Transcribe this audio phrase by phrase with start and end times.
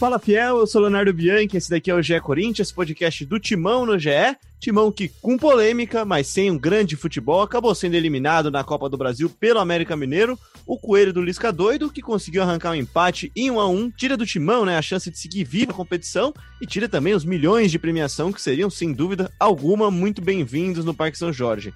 [0.00, 3.84] Fala Fiel, eu sou Leonardo Bianchi, esse daqui é o GE Corinthians, podcast do Timão
[3.84, 4.34] no GE.
[4.58, 8.96] Timão que, com polêmica, mas sem um grande futebol, acabou sendo eliminado na Copa do
[8.96, 10.38] Brasil pelo América Mineiro.
[10.66, 14.16] O coelho do Lisca doido, que conseguiu arrancar um empate em 1 a 1 tira
[14.16, 16.32] do Timão né, a chance de seguir vivo a competição
[16.62, 20.94] e tira também os milhões de premiação que seriam, sem dúvida alguma, muito bem-vindos no
[20.94, 21.74] Parque São Jorge.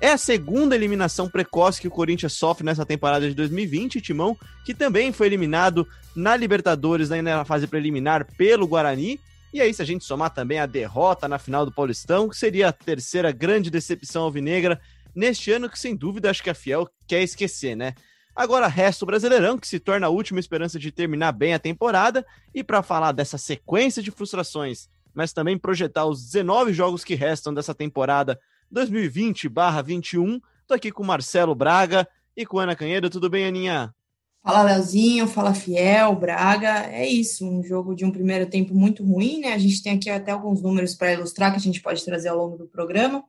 [0.00, 4.74] É a segunda eliminação precoce que o Corinthians sofre nessa temporada de 2020, Timão, que
[4.74, 9.18] também foi eliminado na Libertadores, ainda na fase preliminar, pelo Guarani.
[9.52, 12.68] E aí, se a gente somar também a derrota na final do Paulistão, que seria
[12.68, 14.80] a terceira grande decepção alvinegra
[15.14, 17.94] neste ano, que sem dúvida acho que a Fiel quer esquecer, né?
[18.34, 22.26] Agora resta o Brasileirão, que se torna a última esperança de terminar bem a temporada.
[22.52, 27.54] E para falar dessa sequência de frustrações, mas também projetar os 19 jogos que restam
[27.54, 28.38] dessa temporada
[28.72, 30.40] 2020/21.
[30.66, 33.10] Tô aqui com Marcelo Braga e com Ana Canhedo.
[33.10, 33.94] Tudo bem, Aninha?
[34.42, 35.26] Fala, Leozinho.
[35.26, 36.86] Fala, Fiel, Braga.
[36.90, 39.54] É isso, um jogo de um primeiro tempo muito ruim, né?
[39.54, 42.36] A gente tem aqui até alguns números para ilustrar que a gente pode trazer ao
[42.36, 43.20] longo do programa.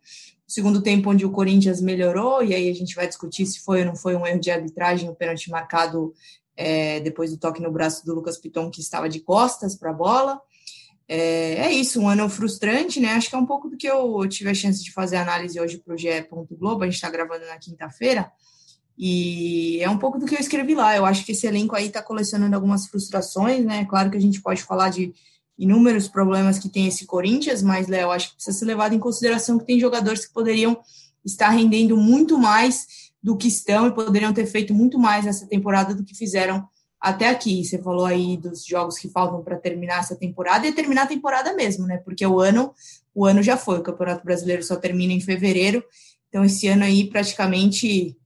[0.47, 3.79] O segundo tempo, onde o Corinthians melhorou, e aí a gente vai discutir se foi
[3.79, 6.13] ou não foi um erro de arbitragem, o um pênalti marcado
[6.55, 9.93] é, depois do toque no braço do Lucas Piton, que estava de costas para a
[9.93, 10.39] bola.
[11.07, 13.13] É, é, isso, um ano frustrante, né?
[13.13, 15.77] Acho que é um pouco do que eu tive a chance de fazer análise hoje
[15.77, 16.27] para o GE.
[16.51, 18.31] Globo, a gente está gravando na quinta-feira,
[18.97, 20.95] e é um pouco do que eu escrevi lá.
[20.95, 23.85] Eu acho que esse elenco aí está colecionando algumas frustrações, né?
[23.85, 25.13] Claro que a gente pode falar de
[25.57, 29.57] inúmeros problemas que tem esse Corinthians, mas, Léo, acho que precisa ser levado em consideração
[29.57, 30.77] que tem jogadores que poderiam
[31.23, 32.87] estar rendendo muito mais
[33.21, 36.67] do que estão e poderiam ter feito muito mais essa temporada do que fizeram
[37.05, 37.63] até aqui.
[37.63, 41.53] Você falou aí dos jogos que faltam para terminar essa temporada e terminar a temporada
[41.53, 41.97] mesmo, né?
[41.97, 42.73] Porque o ano,
[43.13, 43.77] o ano já foi.
[43.77, 45.83] O Campeonato Brasileiro só termina em fevereiro,
[46.27, 48.17] então esse ano aí praticamente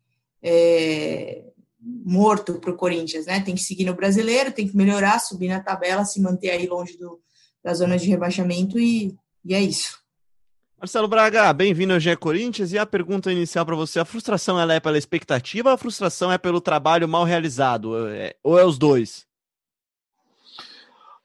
[0.42, 1.44] é,
[1.82, 3.42] morto para o Corinthians, né?
[3.42, 6.98] Tem que seguir no Brasileiro, tem que melhorar, subir na tabela, se manter aí longe
[6.98, 7.20] do,
[7.62, 9.14] da zona de rebaixamento e,
[9.44, 9.99] e é isso.
[10.80, 12.72] Marcelo Braga, bem-vindo ao GE Corinthians.
[12.72, 16.38] E a pergunta inicial para você: a frustração ela é pela expectativa a frustração é
[16.38, 18.08] pelo trabalho mal realizado?
[18.08, 19.28] É, ou é os dois?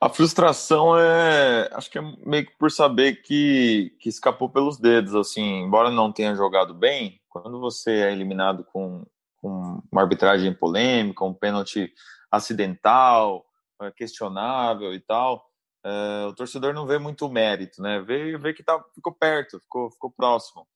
[0.01, 5.15] A frustração é, acho que é meio que por saber que, que escapou pelos dedos,
[5.15, 9.07] assim, embora não tenha jogado bem, quando você é eliminado com,
[9.41, 11.93] com uma arbitragem polêmica, um pênalti
[12.29, 13.47] acidental,
[13.81, 15.47] é, questionável e tal,
[15.85, 18.01] Uh, o torcedor não vê muito mérito, né?
[18.01, 20.67] Vê, vê que tá, ficou perto, ficou, ficou próximo.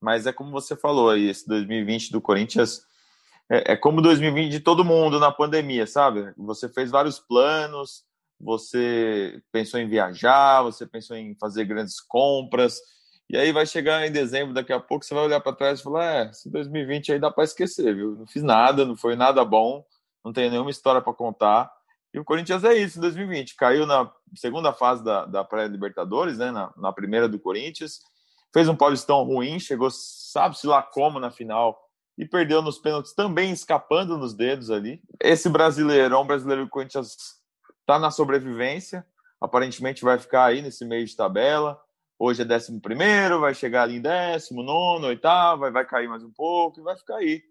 [0.00, 2.86] Mas é como você falou aí, esse 2020 do Corinthians
[3.50, 6.32] é, é como 2020 de todo mundo na pandemia, sabe?
[6.36, 8.04] Você fez vários planos,
[8.40, 12.80] você pensou em viajar, você pensou em fazer grandes compras,
[13.30, 15.82] e aí vai chegar em dezembro, daqui a pouco você vai olhar para trás e
[15.82, 18.16] falar: é, esse 2020 aí dá para esquecer, viu?
[18.16, 19.84] Não fiz nada, não foi nada bom,
[20.24, 21.70] não tenho nenhuma história para contar.
[22.14, 23.56] E o Corinthians é isso em 2020.
[23.56, 26.50] Caiu na segunda fase da, da pré-Libertadores, né?
[26.50, 28.00] Na, na, primeira do Corinthians.
[28.52, 31.78] Fez um Paulistão ruim, chegou, sabe-se lá como na final,
[32.18, 35.00] e perdeu nos pênaltis, também escapando nos dedos ali.
[35.18, 37.16] Esse brasileiro um brasileiro que o Corinthians
[37.80, 39.06] está na sobrevivência,
[39.40, 41.80] aparentemente vai ficar aí nesse meio de tabela.
[42.18, 46.22] Hoje é décimo primeiro, vai chegar ali em décimo, nono, oitavo, vai, vai cair mais
[46.22, 47.42] um pouco e vai ficar aí.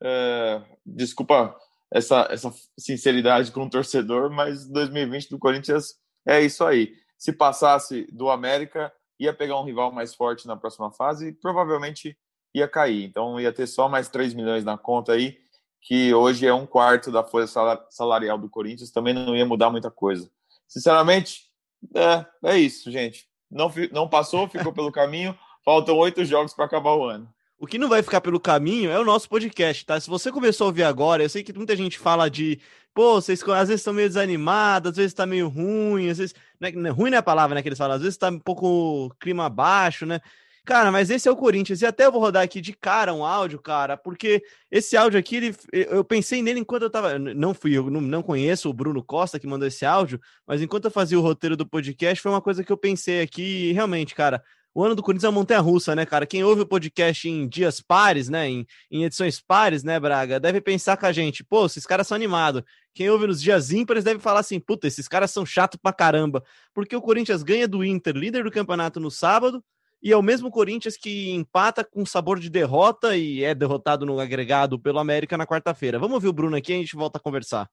[0.00, 1.56] É, desculpa
[1.92, 5.94] essa, essa sinceridade com o torcedor, mas 2020 do Corinthians
[6.26, 6.92] é isso aí.
[7.16, 12.18] Se passasse do América, ia pegar um rival mais forte na próxima fase e provavelmente
[12.54, 13.04] ia cair.
[13.04, 15.38] Então ia ter só mais 3 milhões na conta aí,
[15.80, 17.46] que hoje é um quarto da folha
[17.90, 20.30] salarial do Corinthians, também não ia mudar muita coisa.
[20.66, 21.50] Sinceramente,
[21.94, 23.28] é, é isso, gente.
[23.50, 25.38] Não, não passou, ficou pelo caminho.
[25.64, 27.32] Faltam oito jogos para acabar o ano.
[27.58, 29.98] O que não vai ficar pelo caminho é o nosso podcast, tá?
[29.98, 32.60] Se você começou a ouvir agora, eu sei que muita gente fala de,
[32.92, 36.34] pô, vocês às vezes estão meio desanimados, às vezes tá meio ruim, às vezes.
[36.60, 37.62] Não é, ruim não é a palavra, né?
[37.62, 40.20] Que eles falam, às vezes tá um pouco clima baixo, né?
[40.64, 41.80] Cara, mas esse é o Corinthians.
[41.82, 45.36] E até eu vou rodar aqui de cara um áudio, cara, porque esse áudio aqui,
[45.36, 47.18] ele, eu pensei nele enquanto eu tava.
[47.18, 50.86] Não fui eu, não, não conheço o Bruno Costa que mandou esse áudio, mas enquanto
[50.86, 54.14] eu fazia o roteiro do podcast, foi uma coisa que eu pensei aqui, e realmente,
[54.14, 54.42] cara
[54.74, 56.26] o ano do Corinthians é uma montanha russa, né, cara?
[56.26, 60.60] Quem ouve o podcast em dias pares, né, em, em edições pares, né, Braga, deve
[60.60, 62.62] pensar com a gente, pô, esses caras são animados.
[62.92, 66.42] Quem ouve nos dias ímpares deve falar assim, puta, esses caras são chato pra caramba.
[66.74, 69.62] Porque o Corinthians ganha do Inter, líder do campeonato no sábado,
[70.02, 74.20] e é o mesmo Corinthians que empata com sabor de derrota e é derrotado no
[74.20, 75.98] agregado pelo América na quarta-feira.
[75.98, 77.70] Vamos ouvir o Bruno aqui e a gente volta a conversar.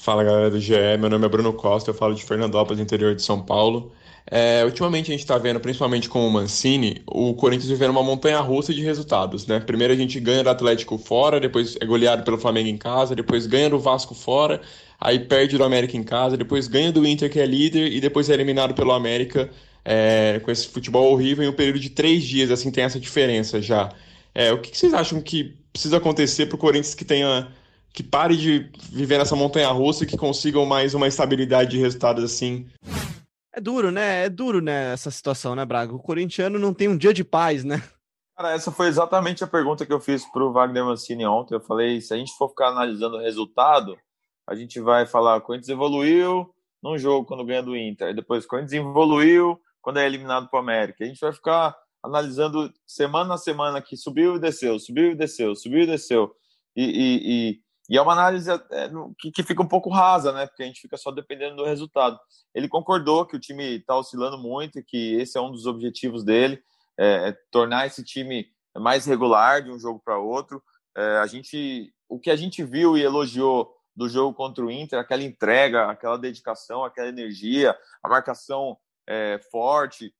[0.00, 3.22] Fala galera do GE, meu nome é Bruno Costa, eu falo de Fernandópolis, interior de
[3.22, 3.92] São Paulo.
[4.30, 8.38] É, ultimamente a gente está vendo, principalmente com o Mancini, o Corinthians vivendo uma montanha
[8.40, 9.58] russa de resultados, né?
[9.58, 13.46] Primeiro a gente ganha do Atlético fora, depois é goleado pelo Flamengo em casa, depois
[13.46, 14.60] ganha do Vasco fora,
[15.00, 18.30] aí perde do América em casa, depois ganha do Inter, que é líder, e depois
[18.30, 19.50] é eliminado pelo América
[19.84, 23.60] é, com esse futebol horrível em um período de três dias, assim, tem essa diferença
[23.60, 23.90] já.
[24.34, 27.48] É, o que, que vocês acham que precisa acontecer para o Corinthians que tenha
[27.92, 32.22] que pare de viver nessa montanha russa e que consigam mais uma estabilidade de resultados
[32.22, 32.66] assim
[33.58, 34.24] é duro, né?
[34.24, 35.92] É duro, né, essa situação, né, Braga?
[35.92, 37.82] O corintiano não tem um dia de paz, né?
[38.36, 41.54] Cara, essa foi exatamente a pergunta que eu fiz para o Wagner Mancini ontem.
[41.54, 43.98] Eu falei, se a gente for ficar analisando o resultado,
[44.48, 46.48] a gente vai falar, o Corinthians evoluiu
[46.80, 50.62] num jogo quando ganha do Inter, depois o Corinthians evoluiu quando é eliminado para o
[50.62, 51.02] América.
[51.02, 55.56] A gente vai ficar analisando semana a semana que subiu e desceu, subiu e desceu,
[55.56, 56.32] subiu e desceu.
[56.76, 58.90] E, e, e e é uma análise é,
[59.32, 60.46] que, fica um pouco rasa, né?
[60.46, 62.18] Porque a gente fica só dependendo do resultado.
[62.54, 66.22] Ele concordou que o time está oscilando muito e que esse é um dos objetivos
[66.22, 66.62] dele,
[66.98, 68.46] é, é tornar esse time
[68.76, 70.62] mais regular de um jogo para outro.
[70.96, 74.98] É, a gente, o que a gente viu e elogiou do jogo contra o Inter,
[74.98, 78.76] aquela entrega, aquela dedicação, aquela energia, a marcação
[79.08, 80.14] é, forte,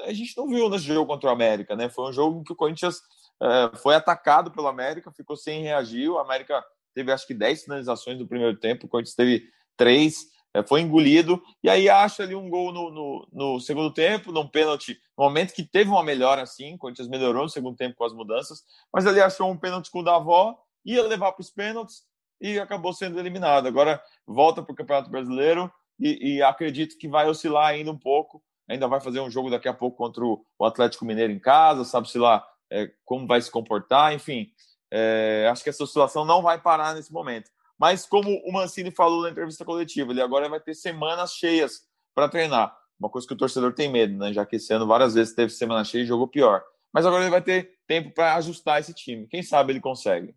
[0.00, 1.88] a gente não viu nesse jogo contra o América, né?
[1.88, 3.00] Foi um jogo em que o Corinthians
[3.42, 6.62] é, foi atacado pelo América, ficou sem reagir, o América
[6.94, 11.42] teve acho que 10 finalizações no primeiro tempo, o Corinthians teve três, é, foi engolido,
[11.62, 15.52] e aí acha ali um gol no, no, no, segundo tempo, num pênalti, no momento
[15.52, 18.62] que teve uma melhora assim, o Corinthians melhorou no segundo tempo com as mudanças,
[18.92, 22.02] mas ali achou um pênalti com o Davó, ia levar para os pênaltis
[22.40, 23.66] e acabou sendo eliminado.
[23.66, 28.42] Agora volta para o Campeonato Brasileiro e, e, acredito que vai oscilar ainda um pouco,
[28.68, 32.18] ainda vai fazer um jogo daqui a pouco contra o Atlético Mineiro em casa, sabe-se
[32.18, 34.48] lá é, como vai se comportar, enfim.
[34.96, 37.50] É, acho que essa oscilação não vai parar nesse momento.
[37.76, 41.82] Mas como o Mancini falou na entrevista coletiva, ele agora vai ter semanas cheias
[42.14, 42.72] para treinar.
[42.96, 44.32] Uma coisa que o torcedor tem medo, né?
[44.32, 46.62] Já que esse ano várias vezes teve semana cheia e jogou pior.
[46.92, 49.26] Mas agora ele vai ter tempo para ajustar esse time.
[49.26, 50.32] Quem sabe ele consegue.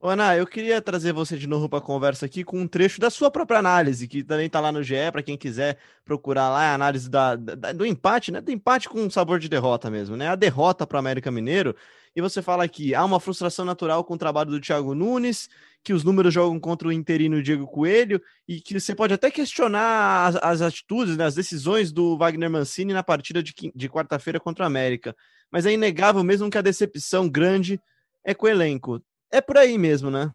[0.00, 3.08] Ana, eu queria trazer você de novo para a conversa aqui com um trecho da
[3.08, 6.74] sua própria análise, que também está lá no GE, para quem quiser procurar lá a
[6.74, 8.42] análise da, da, do empate, né?
[8.42, 10.28] Do empate com sabor de derrota mesmo, né?
[10.28, 11.74] A derrota para o América Mineiro.
[12.14, 15.48] E você fala que há uma frustração natural com o trabalho do Thiago Nunes,
[15.82, 20.26] que os números jogam contra o interino Diego Coelho, e que você pode até questionar
[20.26, 24.64] as, as atitudes, né, as decisões do Wagner Mancini na partida de, de quarta-feira contra
[24.64, 25.16] o América.
[25.50, 27.80] Mas é inegável mesmo que a decepção grande
[28.22, 29.02] é com o elenco
[29.36, 30.32] é por aí mesmo, né?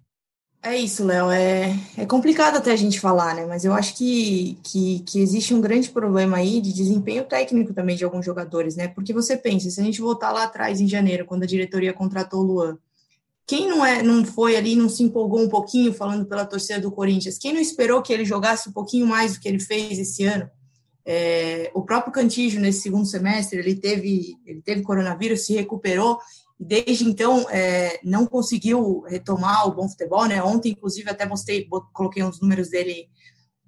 [0.61, 1.31] É isso, Léo.
[1.31, 3.45] É, é complicado até a gente falar, né?
[3.45, 7.95] Mas eu acho que, que, que existe um grande problema aí de desempenho técnico também
[7.95, 8.89] de alguns jogadores, né?
[8.89, 12.41] Porque você pensa, se a gente voltar lá atrás em janeiro, quando a diretoria contratou
[12.41, 12.77] o Luan,
[13.47, 16.91] quem não, é, não foi ali, não se empolgou um pouquinho falando pela torcida do
[16.91, 17.37] Corinthians?
[17.37, 20.49] Quem não esperou que ele jogasse um pouquinho mais do que ele fez esse ano?
[21.05, 26.19] É, o próprio Cantígio, nesse segundo semestre, ele teve, ele teve coronavírus, se recuperou
[26.59, 30.43] e desde então é, não conseguiu retomar o bom futebol, né?
[30.43, 33.07] Ontem, inclusive, até mostrei, coloquei uns números dele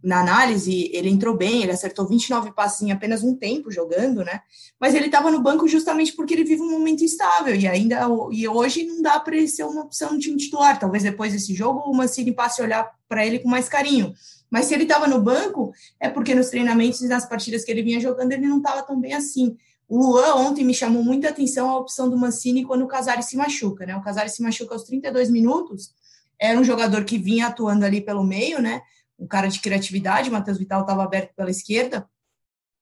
[0.04, 4.42] na análise, ele entrou bem, ele acertou 29 passes em apenas um tempo jogando, né?
[4.80, 8.48] Mas ele estava no banco justamente porque ele vive um momento instável e ainda e
[8.48, 10.80] hoje não dá para ele ser uma opção no time titular.
[10.80, 14.14] Talvez depois desse jogo o Mancini passe a olhar para ele com mais carinho.
[14.50, 17.84] Mas se ele estava no banco, é porque nos treinamentos e nas partidas que ele
[17.84, 19.56] vinha jogando, ele não estava tão bem assim.
[19.92, 23.36] O Luan ontem me chamou muita atenção a opção do Mancini quando o Casares se
[23.36, 23.94] machuca, né?
[23.94, 25.94] O Casares se machuca aos 32 minutos,
[26.40, 28.82] era um jogador que vinha atuando ali pelo meio, né?
[29.20, 32.10] Um cara de criatividade, o Matheus Vital estava aberto pela esquerda.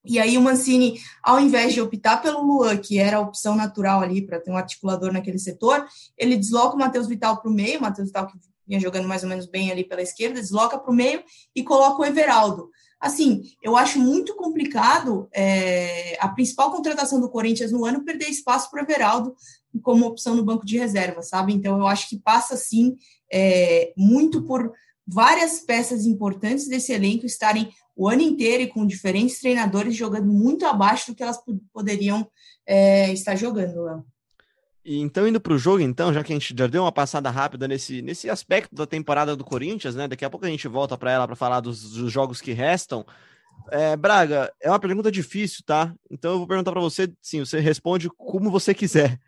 [0.04, 4.02] E aí o Mancini, ao invés de optar pelo Luan, que era a opção natural
[4.02, 5.84] ali para ter um articulador naquele setor,
[6.16, 8.38] ele desloca o Matheus Vital para o meio, o Matheus Vital que
[8.68, 11.24] vinha jogando mais ou menos bem ali pela esquerda, desloca para o meio
[11.56, 12.70] e coloca o Everaldo.
[13.00, 18.70] Assim, eu acho muito complicado é, a principal contratação do Corinthians no ano perder espaço
[18.70, 19.34] para o Everaldo
[19.82, 21.54] como opção no banco de reserva, sabe?
[21.54, 22.96] Então, eu acho que passa, sim,
[23.32, 24.72] é, muito por
[25.06, 30.66] várias peças importantes desse elenco estarem o ano inteiro e com diferentes treinadores jogando muito
[30.66, 31.40] abaixo do que elas
[31.72, 32.28] poderiam
[32.66, 34.04] é, estar jogando, Léo.
[34.84, 37.28] E então, indo para o jogo, então, já que a gente já deu uma passada
[37.30, 40.08] rápida nesse, nesse aspecto da temporada do Corinthians, né?
[40.08, 43.04] Daqui a pouco a gente volta para ela para falar dos, dos, jogos que restam.
[43.70, 45.94] É, Braga, é uma pergunta difícil, tá?
[46.10, 49.20] Então eu vou perguntar para você, sim, você responde como você quiser.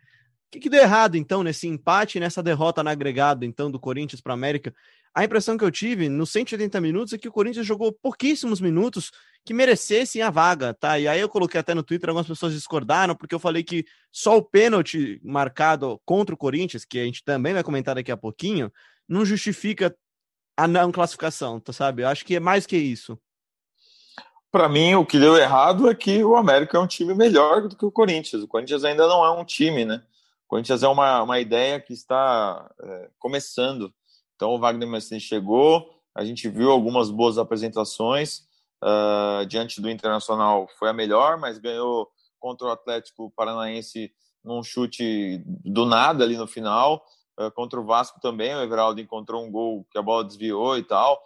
[0.53, 4.35] Que, que deu errado, então, nesse empate, nessa derrota na agregado, então, do Corinthians para
[4.35, 4.71] América?
[5.11, 9.11] A impressão que eu tive nos 180 minutos é que o Corinthians jogou pouquíssimos minutos
[9.43, 10.99] que merecessem a vaga, tá?
[10.99, 14.37] E aí eu coloquei até no Twitter, algumas pessoas discordaram, porque eu falei que só
[14.37, 18.71] o pênalti marcado contra o Corinthians, que a gente também vai comentar daqui a pouquinho,
[19.09, 19.95] não justifica
[20.55, 22.03] a não classificação, tá sabe?
[22.03, 23.17] Eu acho que é mais que isso.
[24.51, 27.75] Para mim, o que deu errado é que o América é um time melhor do
[27.75, 28.43] que o Corinthians.
[28.43, 30.03] O Corinthians ainda não é um time, né?
[30.53, 33.91] Corinthians é uma, uma ideia que está é, começando.
[34.35, 38.43] Então, o Wagner Mancini chegou, A gente viu algumas boas apresentações.
[38.83, 42.07] Uh, diante do Internacional foi a melhor, mas ganhou
[42.39, 47.03] contra o Atlético Paranaense num chute do nada ali no final.
[47.35, 50.83] Uh, contra o Vasco também, o Everaldo encontrou um gol que a bola desviou e
[50.83, 51.19] tal.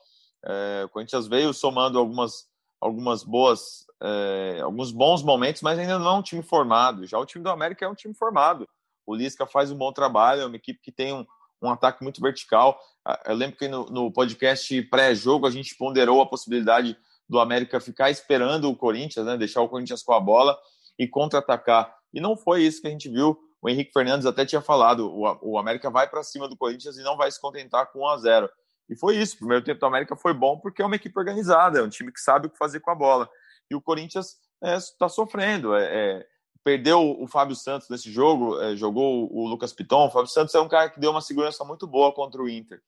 [0.46, 2.48] Uh, o Corinthians veio somando algumas,
[2.80, 7.06] algumas boas, uh, alguns bons momentos, mas ainda não é um time formado.
[7.06, 8.66] Já o time do América é um time formado.
[9.08, 11.26] O Lisca faz um bom trabalho, é uma equipe que tem um,
[11.62, 12.78] um ataque muito vertical.
[13.26, 16.98] Eu lembro que no, no podcast pré-jogo a gente ponderou a possibilidade
[17.28, 20.58] do América ficar esperando o Corinthians, né, deixar o Corinthians com a bola
[21.00, 21.96] e contra-atacar.
[22.14, 23.38] E não foi isso que a gente viu.
[23.62, 27.04] O Henrique Fernandes até tinha falado: o, o América vai para cima do Corinthians e
[27.04, 28.50] não vai se contentar com 1 a 0
[28.90, 29.36] E foi isso.
[29.36, 32.12] O primeiro tempo do América foi bom porque é uma equipe organizada, é um time
[32.12, 33.30] que sabe o que fazer com a bola.
[33.70, 35.76] E o Corinthians está é, sofrendo.
[35.76, 36.28] É, é,
[36.68, 40.08] perdeu o Fábio Santos nesse jogo, é, jogou o Lucas Piton.
[40.08, 42.82] O Fábio Santos é um cara que deu uma segurança muito boa contra o Inter.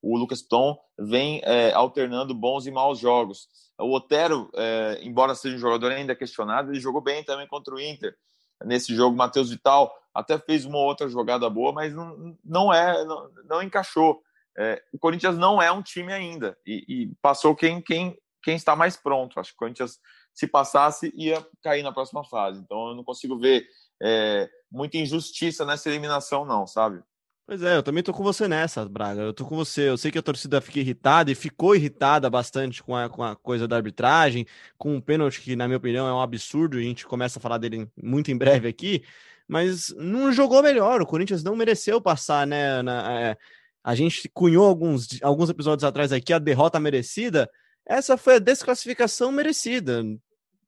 [0.00, 3.46] O Lucas Piton vem é, alternando bons e maus jogos.
[3.78, 7.78] O Otero, é, embora seja um jogador ainda questionado, ele jogou bem também contra o
[7.78, 8.16] Inter.
[8.64, 13.30] Nesse jogo, Matheus Vital até fez uma outra jogada boa, mas não, não é, não,
[13.44, 14.22] não encaixou.
[14.56, 18.74] É, o Corinthians não é um time ainda e, e, passou quem, quem, quem está
[18.74, 19.38] mais pronto.
[19.38, 20.00] Acho que o Corinthians,
[20.36, 22.60] se passasse, ia cair na próxima fase.
[22.60, 23.66] Então, eu não consigo ver
[24.00, 27.02] é, muita injustiça nessa eliminação, não, sabe?
[27.46, 29.22] Pois é, eu também tô com você nessa, Braga.
[29.22, 29.88] Eu tô com você.
[29.88, 33.34] Eu sei que a torcida fica irritada e ficou irritada bastante com a, com a
[33.34, 36.88] coisa da arbitragem, com um pênalti que, na minha opinião, é um absurdo e a
[36.88, 39.04] gente começa a falar dele muito em breve aqui,
[39.48, 41.00] mas não jogou melhor.
[41.00, 42.82] O Corinthians não mereceu passar, né?
[42.82, 43.36] Na, é,
[43.82, 47.48] a gente cunhou alguns, alguns episódios atrás aqui a derrota merecida.
[47.86, 50.02] Essa foi a desclassificação merecida.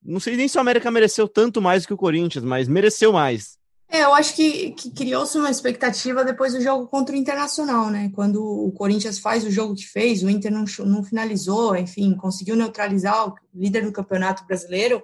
[0.03, 3.59] Não sei nem se o América mereceu tanto mais que o Corinthians, mas mereceu mais.
[3.91, 8.11] É, eu acho que, que criou-se uma expectativa depois do jogo contra o Internacional, né?
[8.15, 12.55] Quando o Corinthians faz o jogo que fez, o Inter não, não finalizou, enfim, conseguiu
[12.55, 15.03] neutralizar o líder do Campeonato Brasileiro.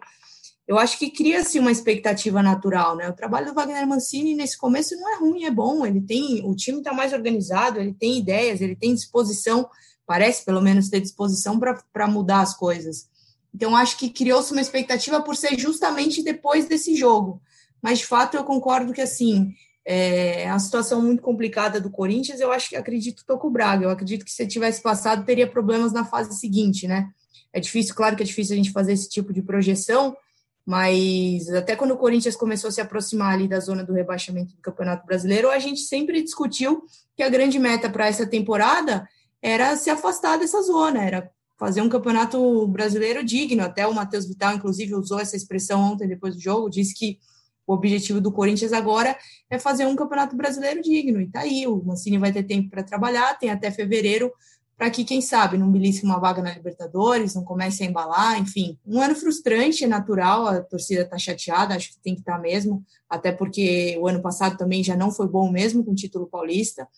[0.69, 3.09] Eu acho que cria-se uma expectativa natural, né?
[3.09, 5.87] O trabalho do Wagner Mancini nesse começo não é ruim, é bom.
[5.87, 9.67] Ele tem, o time está mais organizado, ele tem ideias, ele tem disposição,
[10.07, 13.09] parece pelo menos ter disposição para mudar as coisas.
[13.55, 17.41] Então, acho que criou-se uma expectativa por ser justamente depois desse jogo
[17.85, 19.53] mas de fato eu concordo que assim
[19.85, 22.41] é a situação muito complicada do Corinthians.
[22.41, 23.85] Eu acho que acredito que com o Braga.
[23.85, 27.11] Eu acredito que se tivesse passado teria problemas na fase seguinte, né?
[27.53, 30.17] É difícil, claro que é difícil a gente fazer esse tipo de projeção,
[30.65, 34.63] mas até quando o Corinthians começou a se aproximar ali da zona do rebaixamento do
[34.63, 39.07] Campeonato Brasileiro, a gente sempre discutiu que a grande meta para essa temporada
[39.43, 43.63] era se afastar dessa zona, era fazer um campeonato brasileiro digno.
[43.63, 47.19] Até o Matheus Vital, inclusive, usou essa expressão ontem depois do jogo, disse que
[47.67, 49.17] o objetivo do Corinthians agora
[49.49, 51.21] é fazer um campeonato brasileiro digno.
[51.21, 54.31] E tá aí, o Mancini vai ter tempo para trabalhar, tem até fevereiro
[54.77, 58.77] para que, quem sabe, não belisque uma vaga na Libertadores, não comece a embalar, enfim.
[58.85, 62.39] Um ano frustrante, é natural, a torcida está chateada, acho que tem que estar tá
[62.39, 66.27] mesmo, até porque o ano passado também já não foi bom mesmo com o título
[66.27, 66.89] paulista.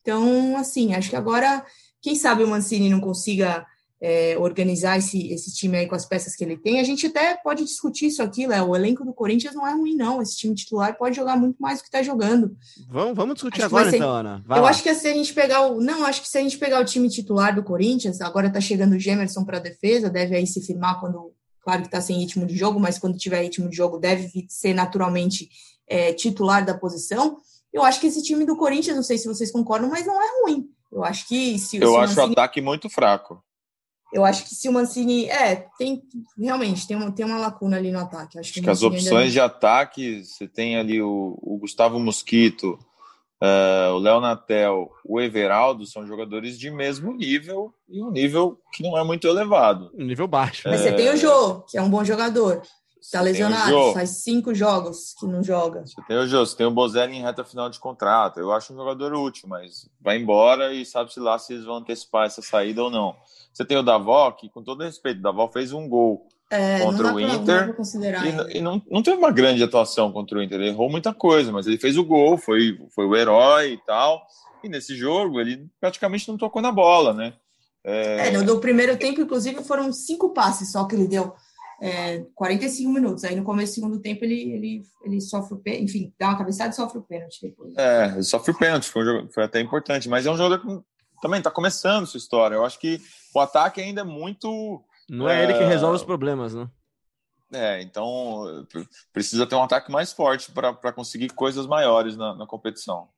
[0.00, 1.64] Então, assim, acho que agora,
[2.00, 3.66] quem sabe o Mancini não consiga
[4.00, 6.78] é, organizar esse, esse time aí com as peças que ele tem.
[6.78, 8.68] A gente até pode discutir isso aqui, Léo.
[8.68, 10.20] O elenco do Corinthians não é ruim, não.
[10.20, 12.56] Esse time titular pode jogar muito mais do que está jogando.
[12.90, 13.96] Vamos, vamos discutir acho agora, ser...
[13.96, 14.42] então, Ana.
[14.46, 14.70] Vai eu lá.
[14.70, 15.80] acho que se a gente pegar o.
[15.80, 18.94] Não, acho que se a gente pegar o time titular do Corinthians, agora está chegando
[18.94, 21.32] o Gemerson para a defesa, deve aí se firmar quando.
[21.62, 24.74] Claro que está sem ritmo de jogo, mas quando tiver ritmo de jogo, deve ser
[24.74, 25.48] naturalmente
[25.88, 27.38] é, titular da posição.
[27.72, 30.42] Eu acho que esse time do Corinthians, não sei se vocês concordam, mas não é
[30.42, 30.68] ruim.
[30.92, 33.42] Eu acho que se Eu se acho o ataque muito fraco.
[34.14, 35.28] Eu acho que se o Mancini.
[35.28, 36.00] É, tem.
[36.38, 38.38] Realmente, tem uma, tem uma lacuna ali no ataque.
[38.38, 42.78] Acho que, acho que as opções de ataque, você tem ali o, o Gustavo Mosquito,
[43.42, 48.84] uh, o Léo Natel, o Everaldo, são jogadores de mesmo nível e um nível que
[48.84, 49.90] não é muito elevado.
[49.92, 50.68] Um nível baixo.
[50.68, 50.84] Mas é...
[50.84, 52.62] você tem o Jô, que é um bom jogador.
[53.04, 55.84] Está lesionado, faz cinco jogos que não joga.
[55.86, 58.40] Você tem o Jô, você tem o Bozelli em reta final de contrato.
[58.40, 62.26] Eu acho um jogador útil, mas vai embora e sabe-se lá se eles vão antecipar
[62.26, 63.14] essa saída ou não.
[63.52, 67.12] Você tem o Davó, que com todo respeito, o Davó fez um gol é, contra
[67.12, 67.76] o Inter
[68.50, 70.58] e, e, não, não teve uma grande atuação contra o Inter.
[70.58, 74.26] Ele errou muita coisa, mas ele fez o gol, foi, foi o herói e tal.
[74.62, 77.34] E nesse jogo ele praticamente não tocou na bola, né?
[77.84, 78.28] É...
[78.28, 81.34] é no primeiro tempo, inclusive, foram cinco passes só que ele deu.
[81.80, 83.24] É, 45 minutos.
[83.24, 86.38] Aí no começo do segundo tempo ele, ele, ele sofre o pênalti, enfim, dá uma
[86.38, 87.74] cabeçada e sofre o pênalti depois.
[87.76, 90.84] É, ele sofre o pênalti, foi, um foi até importante, mas é um jogador que
[91.20, 92.54] também está começando sua história.
[92.54, 93.00] Eu acho que
[93.34, 94.82] o ataque ainda é muito.
[95.08, 96.68] Não é, é, ele que resolve os problemas, né?
[97.52, 98.66] É, então
[99.12, 103.08] precisa ter um ataque mais forte para conseguir coisas maiores na, na competição.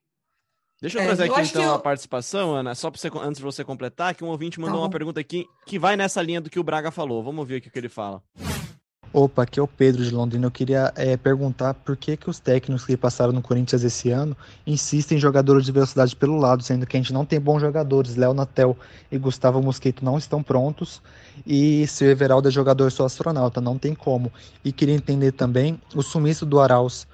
[0.80, 1.75] Deixa eu é, trazer aqui então eu...
[1.75, 4.90] a participação, Ana, só você, antes de você completar, que um ouvinte mandou tá uma
[4.90, 7.23] pergunta aqui que vai nessa linha do que o Braga falou.
[7.23, 8.23] Vamos ver o que ele fala.
[9.12, 10.47] Opa, aqui é o Pedro de Londrina.
[10.47, 14.37] Eu queria é, perguntar por que, que os técnicos que passaram no Corinthians esse ano
[14.66, 18.14] insistem em jogadores de velocidade pelo lado, sendo que a gente não tem bons jogadores.
[18.14, 18.76] Léo Natel
[19.11, 21.00] e Gustavo Mosquito não estão prontos
[21.47, 24.30] e se o Everaldo é jogador só astronauta, não tem como.
[24.62, 27.06] E queria entender também o sumiço do Arauz.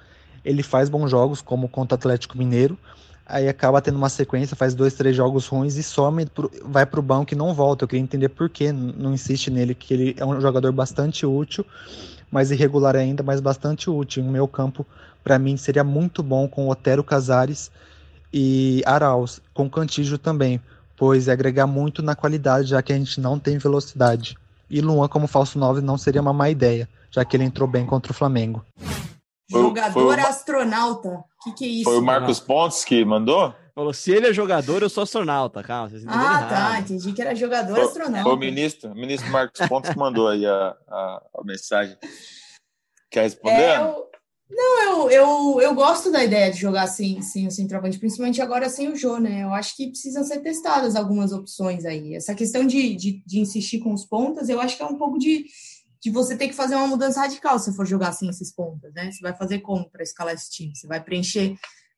[0.43, 2.77] Ele faz bons jogos, como contra o Atlético Mineiro,
[3.25, 6.99] aí acaba tendo uma sequência, faz dois, três jogos ruins e some, pro, vai para
[6.99, 7.83] o banco e não volta.
[7.83, 11.65] Eu queria entender por que não insiste nele, que ele é um jogador bastante útil,
[12.31, 14.23] mais irregular ainda, mas bastante útil.
[14.23, 14.85] Em meu campo,
[15.23, 17.71] para mim, seria muito bom com Otero Casares
[18.31, 20.59] e Arauz, com Cantígio também,
[20.97, 24.37] pois é agregar muito na qualidade, já que a gente não tem velocidade.
[24.69, 27.85] E Luan como falso 9 não seria uma má ideia, já que ele entrou bem
[27.85, 28.65] contra o Flamengo.
[29.49, 31.23] Jogador foi astronauta.
[31.45, 31.83] O que, que é isso?
[31.83, 33.53] Foi o Marcos Pontes que mandou?
[33.75, 35.63] Falou, se ele é jogador, eu sou astronauta.
[35.63, 36.49] Calma, vocês Ah, errado.
[36.49, 36.79] tá.
[36.79, 38.23] Entendi que era jogador foi, astronauta.
[38.23, 41.97] Foi o ministro, o ministro Marcos Pontes que mandou aí a, a, a mensagem.
[43.09, 43.61] Quer responder?
[43.61, 44.07] É, eu...
[44.49, 48.69] Não, eu, eu, eu gosto da ideia de jogar sem, sem o centroavante, principalmente agora
[48.69, 49.41] sem o Jô, né?
[49.43, 52.13] Eu acho que precisam ser testadas algumas opções aí.
[52.13, 55.17] Essa questão de, de, de insistir com os pontas, eu acho que é um pouco
[55.17, 55.45] de
[56.03, 59.09] de você ter que fazer uma mudança radical se for jogar assim esses pontas, né?
[59.09, 60.75] Você vai fazer como para escalar esse time?
[60.75, 61.55] Você vai preencher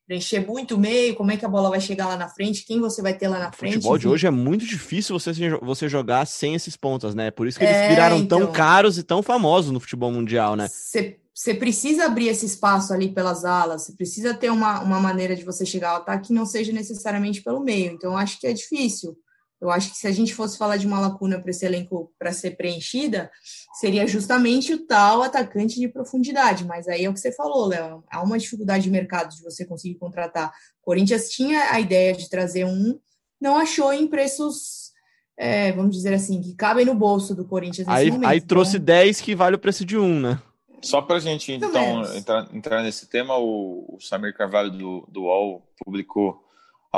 [0.08, 2.80] preencher muito o meio, como é que a bola vai chegar lá na frente, quem
[2.80, 3.72] você vai ter lá na frente.
[3.72, 5.32] O futebol de hoje é muito difícil você,
[5.64, 7.32] você jogar sem esses pontas, né?
[7.32, 10.56] Por isso que eles é, viraram então, tão caros e tão famosos no futebol mundial,
[10.56, 10.68] né?
[10.68, 15.44] Você precisa abrir esse espaço ali pelas alas, você precisa ter uma, uma maneira de
[15.44, 17.92] você chegar ao ataque que não seja necessariamente pelo meio.
[17.92, 19.18] Então, acho que é difícil.
[19.62, 22.32] Eu acho que se a gente fosse falar de uma lacuna para esse elenco para
[22.34, 23.32] ser preenchida,
[23.80, 26.66] seria justamente o tal atacante de profundidade.
[26.66, 28.04] Mas aí é o que você falou, Léo.
[28.12, 30.50] Há uma dificuldade de mercado de você conseguir contratar.
[30.82, 33.00] O Corinthians tinha a ideia de trazer um,
[33.40, 34.92] não achou em preços,
[35.38, 37.88] é, vamos dizer assim, que cabem no bolso do Corinthians.
[37.88, 38.86] Aí, momento, aí trouxe então...
[38.86, 40.40] 10 que vale o preço de um, né?
[40.82, 45.24] Só para a gente, então, entrar, entrar, nesse tema, o, o Samir Carvalho do, do
[45.24, 46.45] UOL publicou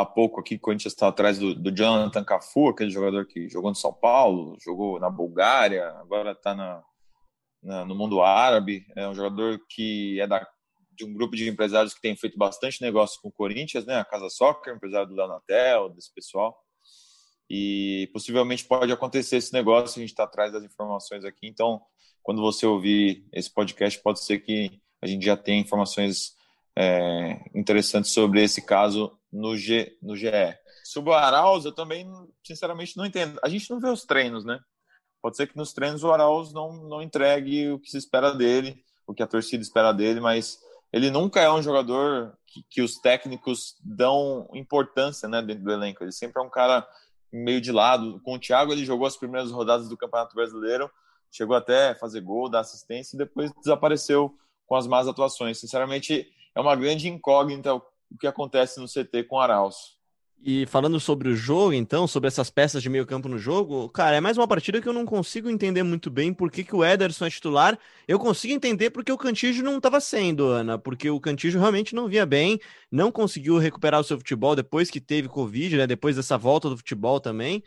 [0.02, 3.72] há pouco aqui, o Corinthians está atrás do, do Jonathan Cafu, aquele jogador que jogou
[3.72, 6.84] no São Paulo, jogou na Bulgária, agora está na,
[7.62, 8.86] na, no mundo árabe.
[8.96, 10.48] É um jogador que é da,
[10.92, 13.98] de um grupo de empresários que tem feito bastante negócio com o Corinthians, né?
[14.00, 16.58] A Casa Soccer, empresário do Leonatel, desse pessoal.
[17.50, 21.48] E possivelmente pode acontecer esse negócio, a gente está atrás das informações aqui.
[21.48, 21.82] Então,
[22.22, 26.36] quando você ouvir esse podcast, pode ser que a gente já tenha informações
[26.78, 30.32] é, interessantes sobre esse caso no, G, no GE.
[30.84, 32.10] Sobre o Arauz, eu também,
[32.44, 33.40] sinceramente, não entendo.
[33.44, 34.60] A gente não vê os treinos, né?
[35.22, 38.84] Pode ser que nos treinos o Arauz não, não entregue o que se espera dele,
[39.06, 40.60] o que a torcida espera dele, mas
[40.92, 46.04] ele nunca é um jogador que, que os técnicos dão importância né, dentro do elenco.
[46.04, 46.88] Ele sempre é um cara
[47.32, 48.20] meio de lado.
[48.24, 50.90] Com o Thiago, ele jogou as primeiras rodadas do Campeonato Brasileiro,
[51.32, 54.34] chegou até fazer gol, dar assistência e depois desapareceu
[54.66, 55.60] com as más atuações.
[55.60, 59.98] Sinceramente, é uma grande incógnita o que acontece no CT com o Arauz.
[60.40, 64.18] E falando sobre o jogo, então, sobre essas peças de meio campo no jogo, cara,
[64.18, 66.86] é mais uma partida que eu não consigo entender muito bem por que, que o
[66.86, 67.78] Ederson é titular.
[68.08, 72.08] Eu consigo entender porque o Cantígio não estava sendo, Ana, porque o Cantígio realmente não
[72.08, 72.60] via bem,
[72.92, 76.78] não conseguiu recuperar o seu futebol depois que teve Covid, né, depois dessa volta do
[76.78, 77.64] futebol também.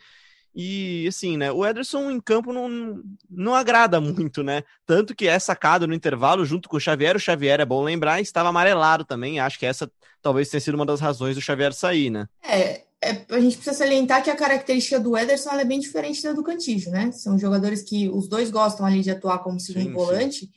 [0.53, 1.51] E assim, né?
[1.51, 4.63] O Ederson em campo não, não agrada muito, né?
[4.85, 7.15] Tanto que é sacado no intervalo junto com o Xavier.
[7.15, 9.39] O Xavier, é bom lembrar, estava amarelado também.
[9.39, 9.89] Acho que essa
[10.21, 12.27] talvez tenha sido uma das razões do Xavier sair, né?
[12.43, 16.33] É, é a gente precisa salientar que a característica do Ederson é bem diferente da
[16.33, 17.11] do Cantígio, né?
[17.11, 20.39] São jogadores que os dois gostam ali de atuar como segundo sim, volante.
[20.41, 20.51] Sim.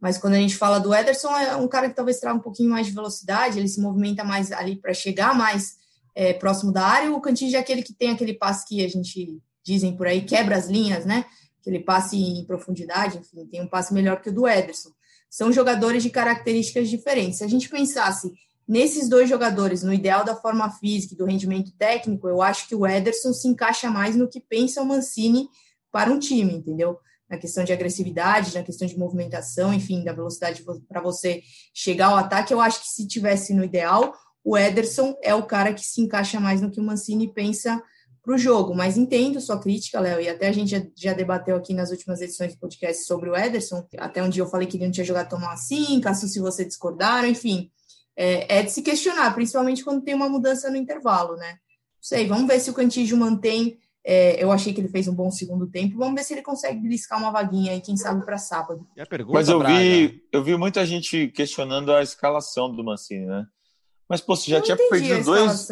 [0.00, 2.70] Mas quando a gente fala do Ederson, é um cara que talvez traga um pouquinho
[2.70, 5.76] mais de velocidade, ele se movimenta mais ali para chegar mais
[6.18, 9.40] é, próximo da área, o Cantinho é aquele que tem aquele passe que a gente
[9.64, 11.24] dizem por aí, quebra as linhas, né?
[11.60, 14.90] Aquele passe em profundidade, enfim, tem um passe melhor que o do Ederson.
[15.30, 17.38] São jogadores de características diferentes.
[17.38, 18.32] Se a gente pensasse
[18.66, 22.74] nesses dois jogadores, no ideal da forma física e do rendimento técnico, eu acho que
[22.74, 25.48] o Ederson se encaixa mais no que pensa o Mancini
[25.92, 26.98] para um time, entendeu?
[27.30, 32.16] Na questão de agressividade, na questão de movimentação, enfim, da velocidade para você chegar ao
[32.16, 34.12] ataque, eu acho que se tivesse no ideal,
[34.48, 37.82] o Ederson é o cara que se encaixa mais no que o Mancini pensa
[38.22, 38.74] para o jogo.
[38.74, 42.22] Mas entendo sua crítica, Léo, e até a gente já, já, debateu aqui nas últimas
[42.22, 43.86] edições do podcast sobre o Ederson.
[43.98, 46.64] Até um dia eu falei que ele não tinha jogado tão assim, caso se você
[46.64, 47.70] discordaram, enfim.
[48.16, 51.50] É, é, de se questionar, principalmente quando tem uma mudança no intervalo, né?
[51.50, 51.58] Não
[52.00, 53.76] sei, vamos ver se o Cantígio mantém.
[54.02, 55.98] É, eu achei que ele fez um bom segundo tempo.
[55.98, 58.88] Vamos ver se ele consegue beliscar uma vaguinha aí, quem sabe, para sábado.
[59.04, 63.46] Pergunta, Mas eu vi, eu vi muita gente questionando a escalação do Mancini, né?
[64.08, 65.68] Mas, pô, você já tinha perdido dois.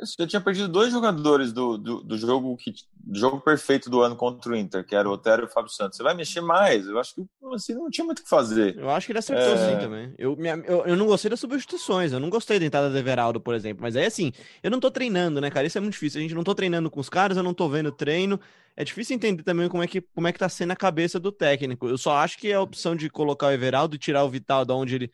[0.00, 4.00] Você já tinha perdido dois jogadores do, do, do, jogo que, do jogo perfeito do
[4.00, 5.96] ano contra o Inter, que era o Otero e o Fábio Santos.
[5.96, 6.86] Você vai mexer mais?
[6.86, 8.78] Eu acho que assim, não tinha muito o que fazer.
[8.78, 9.56] Eu acho que ele acertou é...
[9.56, 10.14] sim também.
[10.16, 12.12] Eu, minha, eu, eu, não gostei das substituições.
[12.12, 13.82] Eu não gostei da entrada do Everaldo, por exemplo.
[13.82, 15.66] Mas aí, assim, eu não tô treinando, né, cara?
[15.66, 16.20] Isso é muito difícil.
[16.20, 18.38] A gente não tô treinando com os caras, eu não tô vendo treino.
[18.76, 21.32] É difícil entender também como é que, como é que tá sendo a cabeça do
[21.32, 21.88] técnico.
[21.88, 24.72] Eu só acho que a opção de colocar o Everaldo e tirar o Vital da
[24.76, 25.10] onde ele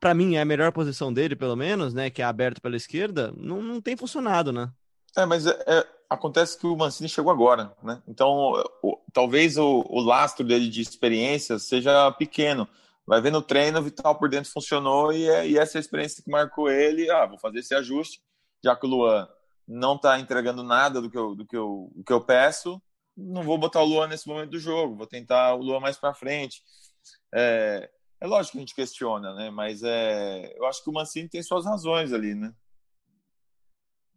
[0.00, 2.10] para mim é a melhor posição dele, pelo menos, né?
[2.10, 4.70] Que é aberto pela esquerda, não, não tem funcionado, né?
[5.16, 8.02] É, mas é, é, acontece que o Mancini chegou agora, né?
[8.06, 12.68] Então, o, talvez o, o, lastro dele de experiência seja pequeno.
[13.06, 16.22] Vai ver no treino, o Vital por dentro funcionou e, é, e essa é experiência
[16.22, 17.10] que marcou ele.
[17.10, 18.20] Ah, vou fazer esse ajuste,
[18.62, 19.28] já que o Luan
[19.66, 22.80] não está entregando nada do que, eu, do, que eu, do que eu peço,
[23.16, 26.14] não vou botar o Luan nesse momento do jogo, vou tentar o Luan mais para
[26.14, 26.62] frente.
[27.34, 29.50] É, é lógico que a gente questiona, né?
[29.50, 32.52] Mas é, eu acho que o Mancini tem suas razões ali, né?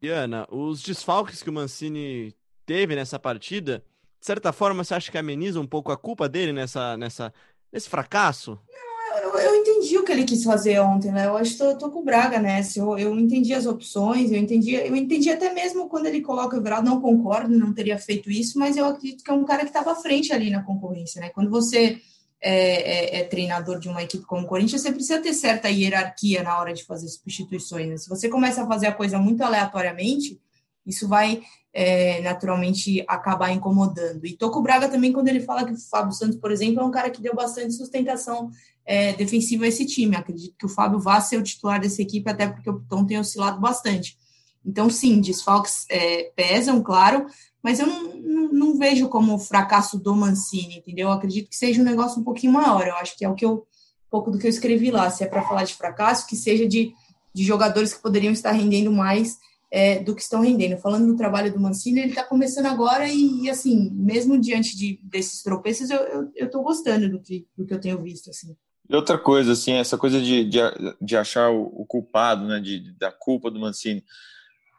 [0.02, 2.34] Diana, os desfalques que o Mancini
[2.66, 3.84] teve nessa partida,
[4.20, 7.34] de certa forma, você acha que ameniza um pouco a culpa dele nessa, nessa,
[7.72, 8.60] nesse fracasso?
[8.70, 11.26] Não, eu, eu entendi o que ele quis fazer ontem, né?
[11.26, 12.80] Eu acho que tô, tô com o Braga nessa.
[12.80, 16.60] Eu, eu entendi as opções, eu entendi, eu entendi até mesmo quando ele coloca o
[16.60, 19.70] Everaldo, não concordo, não teria feito isso, mas eu acredito que é um cara que
[19.70, 21.30] estava à frente ali na concorrência, né?
[21.30, 22.00] Quando você
[22.42, 26.42] é, é, é, treinador de uma equipe como o Corinthians, você precisa ter certa hierarquia
[26.42, 27.88] na hora de fazer substituições.
[27.88, 27.98] Né?
[27.98, 30.40] Se você começa a fazer a coisa muito aleatoriamente,
[30.86, 31.42] isso vai
[31.74, 34.26] é, naturalmente acabar incomodando.
[34.26, 36.92] E Toco Braga também, quando ele fala que o Fábio Santos, por exemplo, é um
[36.92, 38.50] cara que deu bastante sustentação
[38.86, 40.16] é, defensiva a esse time.
[40.16, 43.20] Acredito que o Fábio vá ser o titular dessa equipe, até porque o Tom tem
[43.20, 44.18] oscilado bastante.
[44.66, 47.26] Então, sim, desfalques é, pesam, claro,
[47.64, 51.08] mas eu não, não, não, vejo como o fracasso do Mancini, entendeu?
[51.08, 52.88] Eu acredito que seja um negócio um pouquinho maior.
[52.88, 55.10] Eu acho que é o que eu, um pouco do que eu escrevi lá.
[55.10, 56.94] Se é para falar de fracasso, que seja de,
[57.34, 59.38] de jogadores que poderiam estar rendendo mais
[59.72, 60.78] é, do que estão rendendo.
[60.78, 65.00] Falando do trabalho do Mancini, ele está começando agora e, e, assim, mesmo diante de,
[65.04, 68.56] desses tropeços, eu estou gostando do que, do que eu tenho visto, assim.
[68.90, 70.60] E outra coisa, assim, essa coisa de, de,
[71.00, 74.04] de achar o, o culpado, né, de, da culpa do Mancini.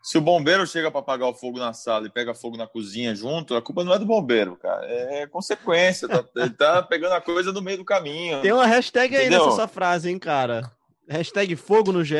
[0.02, 3.14] Se o bombeiro chega para apagar o fogo na sala e pega fogo na cozinha
[3.14, 4.86] junto, a culpa não é do bombeiro, cara.
[4.86, 6.08] É consequência.
[6.08, 8.40] Tá, ele tá pegando a coisa no meio do caminho.
[8.40, 10.72] Tem uma hashtag aí nessa sua frase, hein, cara?
[11.08, 12.16] Hashtag fogo no GE?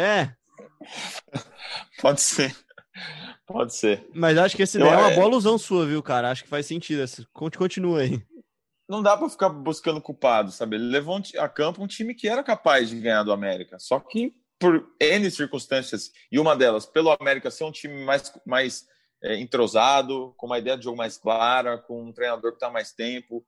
[2.03, 2.55] Pode ser.
[3.47, 4.07] Pode ser.
[4.15, 5.15] Mas acho que esse daí é uma é...
[5.15, 6.31] boa alusão sua, viu, cara?
[6.31, 7.03] Acho que faz sentido.
[7.33, 8.23] Continua aí.
[8.89, 10.77] Não dá para ficar buscando culpado, sabe?
[10.77, 13.79] Ele levou a campo um time que era capaz de ganhar do América.
[13.79, 18.87] Só que por N circunstâncias, e uma delas, pelo América ser um time mais, mais
[19.23, 22.93] é, entrosado, com uma ideia de jogo mais clara, com um treinador que está mais
[22.93, 23.43] tempo,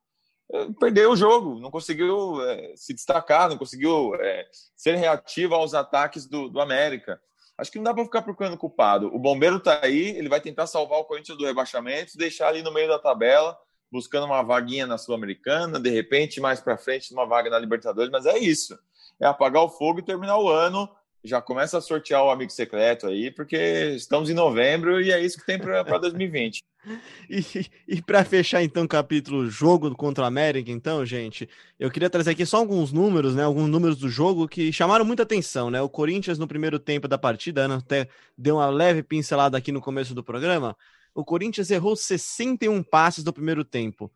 [0.51, 5.75] é, perdeu o jogo, não conseguiu é, se destacar, não conseguiu é, ser reativo aos
[5.75, 7.21] ataques do, do América.
[7.59, 9.15] Acho que não dá para ficar procurando culpado.
[9.15, 12.73] O Bombeiro está aí, ele vai tentar salvar o Corinthians do rebaixamento, deixar ali no
[12.73, 13.57] meio da tabela,
[13.91, 18.25] buscando uma vaguinha na Sul-Americana, de repente mais para frente uma vaga na Libertadores, mas
[18.25, 18.79] é isso.
[19.21, 20.89] É apagar o fogo e terminar o ano
[21.25, 23.57] já começa a sortear o amigo secreto aí, porque
[23.95, 26.63] estamos em novembro e é isso que tem para 2020.
[27.31, 32.11] e e para fechar então o capítulo jogo contra o América, então, gente, eu queria
[32.11, 33.45] trazer aqui só alguns números, né?
[33.45, 35.81] Alguns números do jogo que chamaram muita atenção, né?
[35.81, 39.81] O Corinthians no primeiro tempo da partida, Ana até deu uma leve pincelada aqui no
[39.81, 40.77] começo do programa.
[41.15, 44.11] O Corinthians errou 61 passes no primeiro tempo.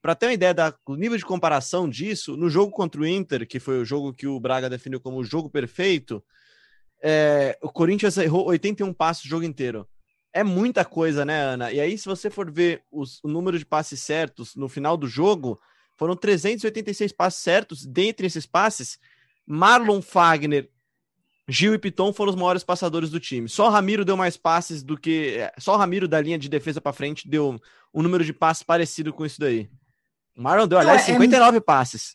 [0.00, 3.60] Para ter uma ideia do nível de comparação disso, no jogo contra o Inter, que
[3.60, 6.22] foi o jogo que o Braga definiu como o jogo perfeito,
[7.02, 9.86] é, o Corinthians errou 81 passes o jogo inteiro.
[10.32, 11.72] É muita coisa, né, Ana?
[11.72, 15.06] E aí, se você for ver os, o número de passes certos no final do
[15.06, 15.60] jogo,
[15.98, 17.84] foram 386 passes certos.
[17.84, 18.98] Dentre esses passes,
[19.44, 20.70] Marlon Fagner,
[21.48, 23.48] Gil e Piton foram os maiores passadores do time.
[23.48, 25.36] Só Ramiro deu mais passes do que.
[25.36, 27.60] É, só Ramiro da linha de defesa para frente deu
[27.92, 29.68] um número de passes parecido com isso daí.
[30.34, 31.60] O Marlon deu, aliás, 59 é...
[31.60, 32.14] passes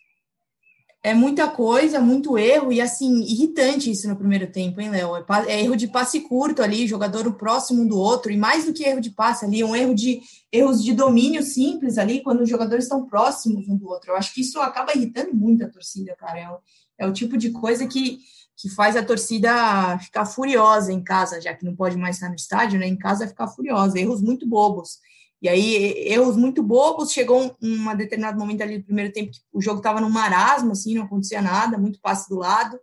[1.08, 5.16] é muita coisa, muito erro, e assim, irritante isso no primeiro tempo, hein, Léo?
[5.16, 8.74] É, é, erro de passe curto ali, jogador próximo um do outro, e mais do
[8.74, 10.20] que erro de passe ali, um erro de
[10.52, 14.12] erros de domínio simples ali, quando os jogadores estão próximos um do outro.
[14.12, 16.40] Eu acho que isso acaba irritando muito a torcida, cara.
[16.40, 16.58] É o,
[17.00, 18.20] é o tipo de coisa que,
[18.58, 22.36] que faz a torcida ficar furiosa em casa, já que não pode mais estar no
[22.36, 22.86] estádio, né?
[22.86, 25.00] Em casa ficar furiosa, erros muito bobos.
[25.42, 29.40] E aí, erros muito bobos, chegou um, um determinado momento ali do primeiro tempo que
[29.54, 32.80] o jogo estava no marasmo, assim, não acontecia nada, muito passe do lado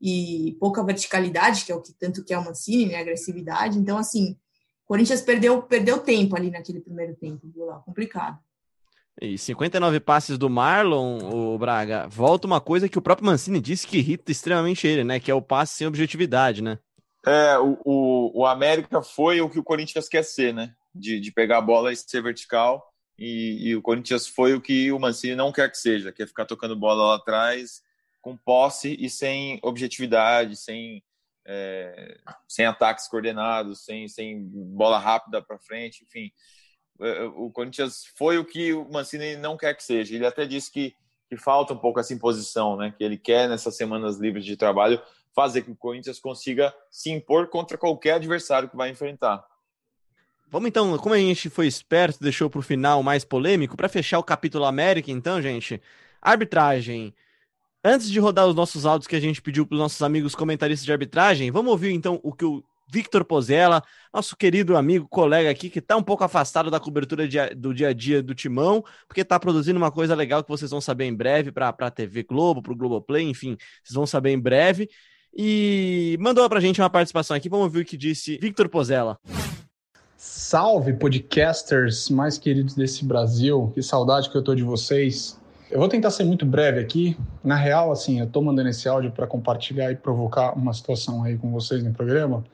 [0.00, 3.78] e pouca verticalidade, que é o que tanto que é o Mancini, né, agressividade.
[3.78, 4.36] Então, assim,
[4.84, 8.38] o Corinthians perdeu, perdeu tempo ali naquele primeiro tempo, viu lá, complicado.
[9.20, 13.84] E 59 passes do Marlon, o Braga, volta uma coisa que o próprio Mancini disse
[13.84, 15.18] que irrita extremamente ele, né?
[15.18, 16.78] Que é o passe sem objetividade, né?
[17.26, 20.72] É, o, o, o América foi o que o Corinthians quer ser, né?
[20.94, 22.92] De, de pegar a bola e ser vertical.
[23.18, 26.46] E, e, o Corinthians foi o que o Mancini não quer que seja, quer ficar
[26.46, 27.82] tocando bola lá atrás
[28.20, 31.02] com posse e sem objetividade, sem,
[31.46, 36.30] é, sem ataques coordenados, sem, sem bola rápida para frente, enfim.
[37.00, 40.14] É, o Corinthians foi o que o Mancini não quer que seja.
[40.14, 40.94] Ele até disse que,
[41.28, 42.92] que falta um pouco essa imposição, né?
[42.96, 45.00] Que ele quer nessas semanas livres de trabalho
[45.34, 49.44] fazer que o Corinthians consiga se impor contra qualquer adversário que vai enfrentar.
[50.50, 54.18] Vamos então, como a gente foi esperto, deixou para o final mais polêmico, para fechar
[54.18, 55.80] o capítulo América, então, gente,
[56.22, 57.14] arbitragem.
[57.84, 60.84] Antes de rodar os nossos áudios que a gente pediu para os nossos amigos comentaristas
[60.84, 63.82] de arbitragem, vamos ouvir então o que o Victor Pozella,
[64.12, 67.88] nosso querido amigo, colega aqui, que está um pouco afastado da cobertura de, do dia
[67.88, 71.14] a dia do Timão, porque está produzindo uma coisa legal que vocês vão saber em
[71.14, 74.88] breve para a TV Globo, para o Globoplay, enfim, vocês vão saber em breve.
[75.36, 79.20] E mandou para a gente uma participação aqui, vamos ouvir o que disse Victor Pozella.
[80.30, 85.40] Salve, podcasters mais queridos desse Brasil, que saudade que eu tô de vocês.
[85.70, 87.16] Eu vou tentar ser muito breve aqui.
[87.42, 91.38] Na real, assim, eu tô mandando esse áudio para compartilhar e provocar uma situação aí
[91.38, 92.44] com vocês no programa,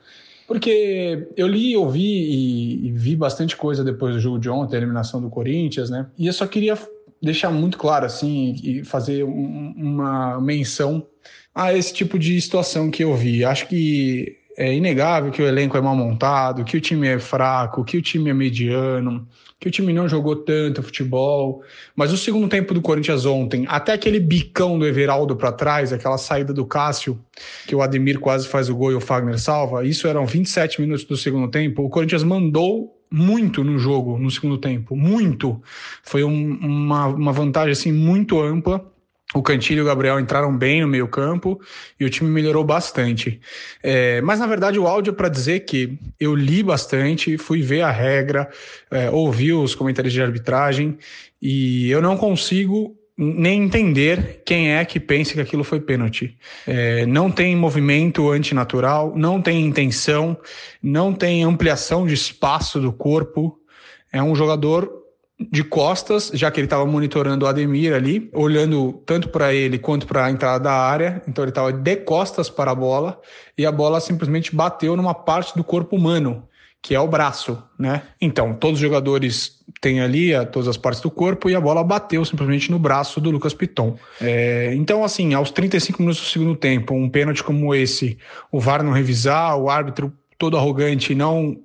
[0.47, 4.79] porque eu li, ouvi e, e vi bastante coisa depois do jogo de ontem, a
[4.79, 6.07] eliminação do Corinthians, né?
[6.17, 6.77] E eu só queria
[7.21, 11.05] deixar muito claro, assim, e fazer um, uma menção
[11.53, 13.43] a esse tipo de situação que eu vi.
[13.43, 17.83] Acho que é inegável que o elenco é mal montado, que o time é fraco,
[17.83, 19.27] que o time é mediano,
[19.59, 21.61] que o time não jogou tanto futebol.
[21.95, 26.17] Mas o segundo tempo do Corinthians ontem, até aquele bicão do Everaldo para trás, aquela
[26.17, 27.19] saída do Cássio,
[27.67, 31.03] que o Ademir quase faz o gol e o Fagner salva, isso eram 27 minutos
[31.03, 31.83] do segundo tempo.
[31.83, 35.61] O Corinthians mandou muito no jogo no segundo tempo, muito.
[36.03, 38.85] Foi um, uma, uma vantagem assim muito ampla
[39.39, 41.59] o Cantilho e o Gabriel entraram bem no meio campo
[41.99, 43.39] e o time melhorou bastante.
[43.83, 47.81] É, mas na verdade o áudio é para dizer que eu li bastante, fui ver
[47.81, 48.49] a regra,
[48.89, 50.97] é, ouvi os comentários de arbitragem
[51.41, 56.37] e eu não consigo nem entender quem é que pensa que aquilo foi pênalti.
[56.67, 60.37] É, não tem movimento antinatural, não tem intenção,
[60.83, 63.57] não tem ampliação de espaço do corpo.
[64.11, 65.04] É um jogador
[65.39, 70.07] de costas, já que ele estava monitorando o Ademir ali, olhando tanto para ele quanto
[70.07, 71.21] para a entrada da área.
[71.27, 73.19] Então ele estava de costas para a bola
[73.57, 76.47] e a bola simplesmente bateu numa parte do corpo humano,
[76.81, 78.03] que é o braço, né?
[78.21, 81.83] Então, todos os jogadores têm ali a, todas as partes do corpo e a bola
[81.83, 83.97] bateu simplesmente no braço do Lucas Piton.
[84.21, 88.17] É, então, assim, aos 35 minutos do segundo tempo, um pênalti como esse,
[88.51, 91.57] o VAR não revisar, o árbitro todo arrogante não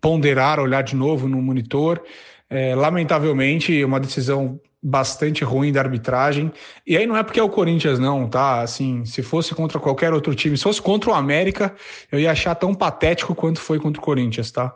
[0.00, 2.00] ponderar, olhar de novo no monitor.
[2.48, 6.52] É, lamentavelmente, uma decisão bastante ruim da arbitragem.
[6.86, 8.60] E aí não é porque é o Corinthians, não, tá?
[8.60, 11.74] Assim, se fosse contra qualquer outro time, se fosse contra o América,
[12.10, 14.74] eu ia achar tão patético quanto foi contra o Corinthians, tá?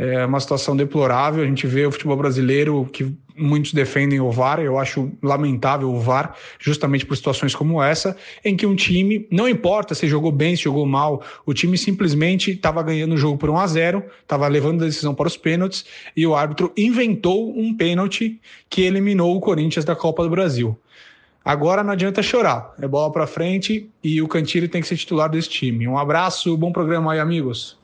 [0.00, 1.42] É uma situação deplorável.
[1.42, 4.60] A gente vê o futebol brasileiro que muitos defendem o VAR.
[4.60, 9.48] Eu acho lamentável o VAR, justamente por situações como essa, em que um time, não
[9.48, 13.50] importa se jogou bem, se jogou mal, o time simplesmente estava ganhando o jogo por
[13.50, 15.84] 1 a 0 estava levando a decisão para os pênaltis
[16.16, 20.78] e o árbitro inventou um pênalti que eliminou o Corinthians da Copa do Brasil.
[21.44, 25.30] Agora não adianta chorar, é bola para frente e o Cantilho tem que ser titular
[25.30, 25.88] desse time.
[25.88, 27.77] Um abraço, bom programa aí, amigos.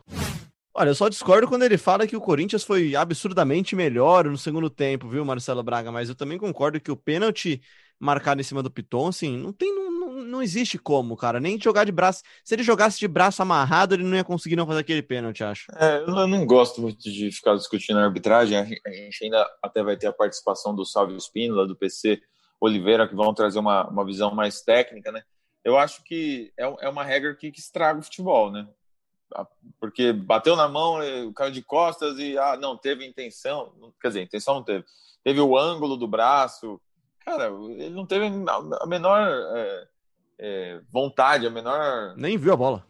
[0.76, 4.68] Olha, eu só discordo quando ele fala que o Corinthians foi absurdamente melhor no segundo
[4.68, 5.92] tempo, viu, Marcelo Braga?
[5.92, 7.62] Mas eu também concordo que o pênalti
[7.96, 11.38] marcado em cima do Piton, assim, não tem, não, não, existe como, cara.
[11.38, 12.24] Nem jogar de braço.
[12.44, 15.66] Se ele jogasse de braço amarrado, ele não ia conseguir não fazer aquele pênalti, acho.
[15.76, 18.58] É, eu não gosto muito de ficar discutindo a arbitragem.
[18.58, 22.20] A gente ainda até vai ter a participação do Salve Espínola, do PC
[22.60, 25.22] Oliveira, que vão trazer uma, uma visão mais técnica, né?
[25.64, 28.66] Eu acho que é, é uma regra que, que estraga o futebol, né?
[29.80, 34.22] Porque bateu na mão, o cara de costas e ah, não teve intenção, quer dizer,
[34.22, 34.84] intenção não teve.
[35.22, 36.80] Teve o ângulo do braço,
[37.20, 39.88] cara, ele não teve a menor é,
[40.38, 42.14] é, vontade, a menor.
[42.16, 42.86] Nem viu a bola.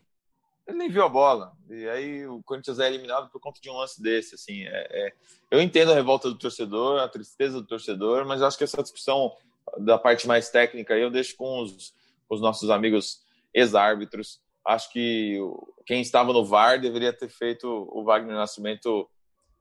[0.67, 1.53] Ele nem viu a bola.
[1.69, 4.35] E aí o Corinthians é eliminado por conta de um lance desse.
[4.35, 5.13] Assim, é, é...
[5.51, 9.35] eu entendo a revolta do torcedor, a tristeza do torcedor, mas acho que essa discussão
[9.79, 11.95] da parte mais técnica eu deixo com os,
[12.29, 15.39] os nossos amigos ex-árbitros acho que
[15.87, 19.09] quem estava no VAR deveria ter feito o Wagner Nascimento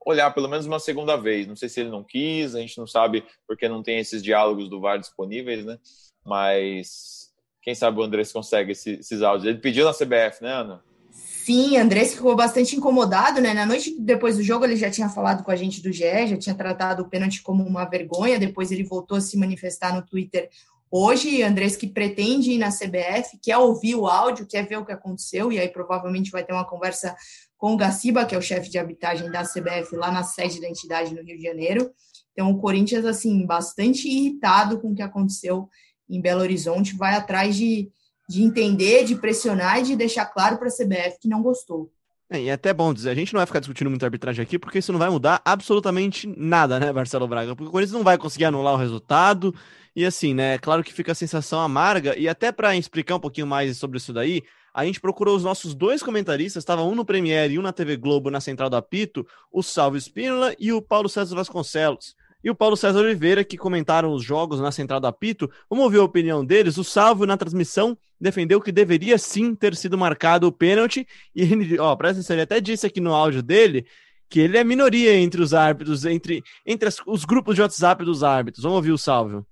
[0.06, 1.48] olhar pelo menos uma segunda vez.
[1.48, 4.70] Não sei se ele não quis, a gente não sabe porque não tem esses diálogos
[4.70, 5.78] do VAR disponíveis, né?
[6.26, 9.48] Mas quem sabe o Andrés consegue esses, esses áudios.
[9.48, 10.84] Ele pediu na CBF, né, Ana?
[11.12, 13.54] Sim, Andrés ficou bastante incomodado, né?
[13.54, 16.38] Na noite depois do jogo, ele já tinha falado com a gente do GE, já
[16.38, 18.40] tinha tratado o pênalti como uma vergonha.
[18.40, 20.50] Depois ele voltou a se manifestar no Twitter
[20.94, 21.42] hoje.
[21.42, 25.52] Andrés que pretende ir na CBF, quer ouvir o áudio, quer ver o que aconteceu,
[25.52, 27.16] e aí provavelmente vai ter uma conversa
[27.58, 30.70] com o Gaciba, que é o chefe de habitagem da CBF, lá na sede da
[30.70, 31.92] entidade no Rio de Janeiro.
[32.34, 35.70] Então, o Corinthians, assim, bastante irritado com o que aconteceu
[36.10, 37.90] em Belo Horizonte, vai atrás de
[38.28, 41.92] de entender, de pressionar e de deixar claro para a CBF que não gostou.
[42.30, 44.58] É, e é até bom dizer, a gente não vai ficar discutindo muito arbitragem aqui,
[44.58, 47.56] porque isso não vai mudar absolutamente nada, né, Marcelo Braga?
[47.56, 49.54] Porque o Corinthians não vai conseguir anular o resultado.
[49.96, 52.18] E assim, né, claro que fica a sensação amarga.
[52.18, 54.42] E até para explicar um pouquinho mais sobre isso daí,
[54.74, 57.96] a gente procurou os nossos dois comentaristas, estava um no Premiere e um na TV
[57.96, 62.56] Globo, na Central do Apito, o Salvo Espínola e o Paulo César Vasconcelos e o
[62.56, 65.50] Paulo César Oliveira, que comentaram os jogos na Central do Apito.
[65.70, 66.78] Vamos ouvir a opinião deles.
[66.78, 71.08] O Salvo, na transmissão, defendeu que deveria sim ter sido marcado o pênalti.
[71.34, 73.86] E ele, ó, presta atenção, ele até disse aqui no áudio dele
[74.34, 78.24] que ele é minoria entre os árbitros, entre, entre as, os grupos de WhatsApp dos
[78.24, 78.64] árbitros.
[78.64, 79.46] Vamos ouvir o Salvo.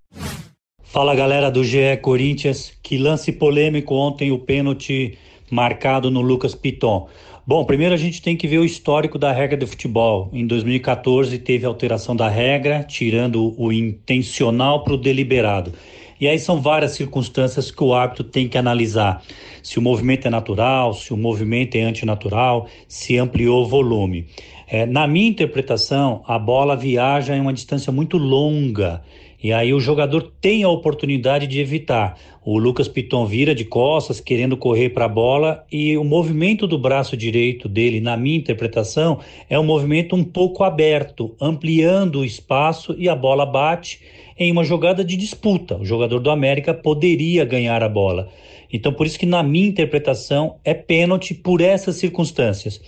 [0.81, 5.19] Fala galera do GE Corinthians, que lance polêmico ontem o pênalti
[5.51, 7.07] marcado no Lucas Piton.
[7.45, 10.31] Bom, primeiro a gente tem que ver o histórico da regra do futebol.
[10.33, 15.73] Em 2014 teve alteração da regra, tirando o intencional para o deliberado.
[16.19, 19.23] E aí são várias circunstâncias que o árbitro tem que analisar.
[19.61, 24.27] Se o movimento é natural, se o movimento é antinatural, se ampliou o volume.
[24.73, 29.01] É, na minha interpretação, a bola viaja em uma distância muito longa
[29.43, 32.15] e aí o jogador tem a oportunidade de evitar.
[32.45, 36.77] O Lucas Piton vira de costas, querendo correr para a bola, e o movimento do
[36.77, 42.95] braço direito dele, na minha interpretação, é um movimento um pouco aberto, ampliando o espaço
[42.97, 43.99] e a bola bate
[44.37, 45.75] em uma jogada de disputa.
[45.75, 48.29] O jogador do América poderia ganhar a bola.
[48.71, 52.81] Então, por isso que na minha interpretação é pênalti por essas circunstâncias.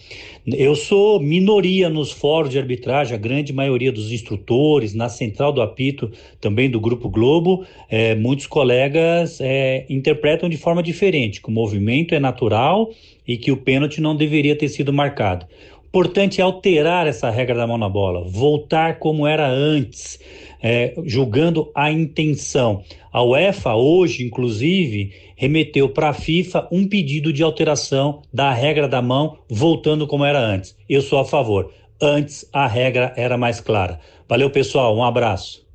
[0.45, 5.61] Eu sou minoria nos fóruns de arbitragem, a grande maioria dos instrutores, na central do
[5.61, 11.51] apito, também do Grupo Globo, é, muitos colegas é, interpretam de forma diferente, que o
[11.51, 12.89] movimento é natural
[13.27, 15.45] e que o pênalti não deveria ter sido marcado.
[15.87, 20.19] Importante é alterar essa regra da mão na bola, voltar como era antes,
[20.63, 22.85] é, julgando a intenção.
[23.11, 29.01] A UEFA, hoje, inclusive, remeteu para a FIFA um pedido de alteração da regra da
[29.01, 30.73] mão, voltando como era antes.
[30.87, 31.73] Eu sou a favor.
[32.01, 33.99] Antes a regra era mais clara.
[34.27, 34.95] Valeu, pessoal.
[34.95, 35.67] Um abraço.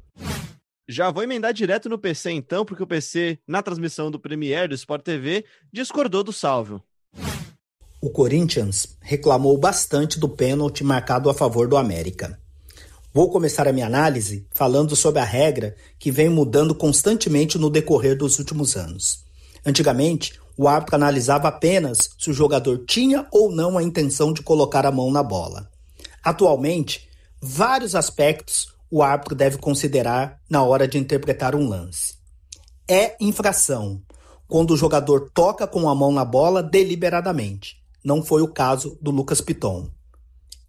[0.89, 4.75] Já vou emendar direto no PC então, porque o PC, na transmissão do Premier do
[4.75, 6.83] Sport TV, discordou do salvo.
[8.01, 12.39] O Corinthians reclamou bastante do pênalti marcado a favor do América.
[13.19, 18.17] Vou começar a minha análise falando sobre a regra que vem mudando constantemente no decorrer
[18.17, 19.25] dos últimos anos.
[19.67, 24.87] Antigamente, o árbitro analisava apenas se o jogador tinha ou não a intenção de colocar
[24.87, 25.69] a mão na bola.
[26.23, 27.09] Atualmente,
[27.43, 32.15] vários aspectos o árbitro deve considerar na hora de interpretar um lance.
[32.89, 34.01] É infração
[34.47, 37.83] quando o jogador toca com a mão na bola deliberadamente.
[38.05, 39.91] Não foi o caso do Lucas Piton.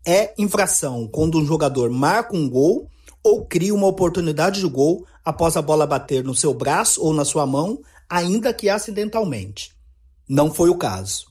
[0.06, 2.90] É infração quando um jogador marca um gol
[3.24, 7.26] ou cria uma oportunidade de gol após a bola bater no seu braço ou na
[7.26, 9.76] sua mão ainda que acidentalmente.
[10.28, 11.28] Não foi o caso.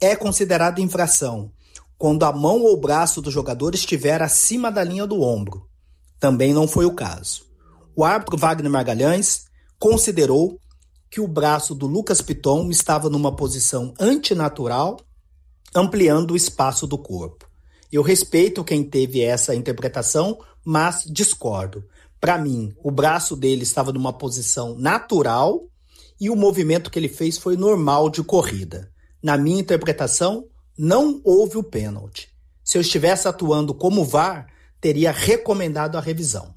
[0.00, 1.50] É considerado infração
[1.98, 5.68] quando a mão ou braço do jogador estiver acima da linha do ombro.
[6.20, 7.44] Também não foi o caso.
[7.94, 9.46] O árbitro Wagner Magalhães
[9.78, 10.58] considerou
[11.10, 14.98] que o braço do Lucas Piton estava numa posição antinatural,
[15.74, 17.48] ampliando o espaço do corpo.
[17.92, 21.84] Eu respeito quem teve essa interpretação, mas discordo.
[22.20, 25.68] Para mim, o braço dele estava numa posição natural
[26.20, 28.90] e o movimento que ele fez foi normal de corrida.
[29.22, 30.46] Na minha interpretação,
[30.78, 32.28] não houve o pênalti.
[32.64, 34.46] Se eu estivesse atuando como VAR,
[34.80, 36.52] teria recomendado a revisão.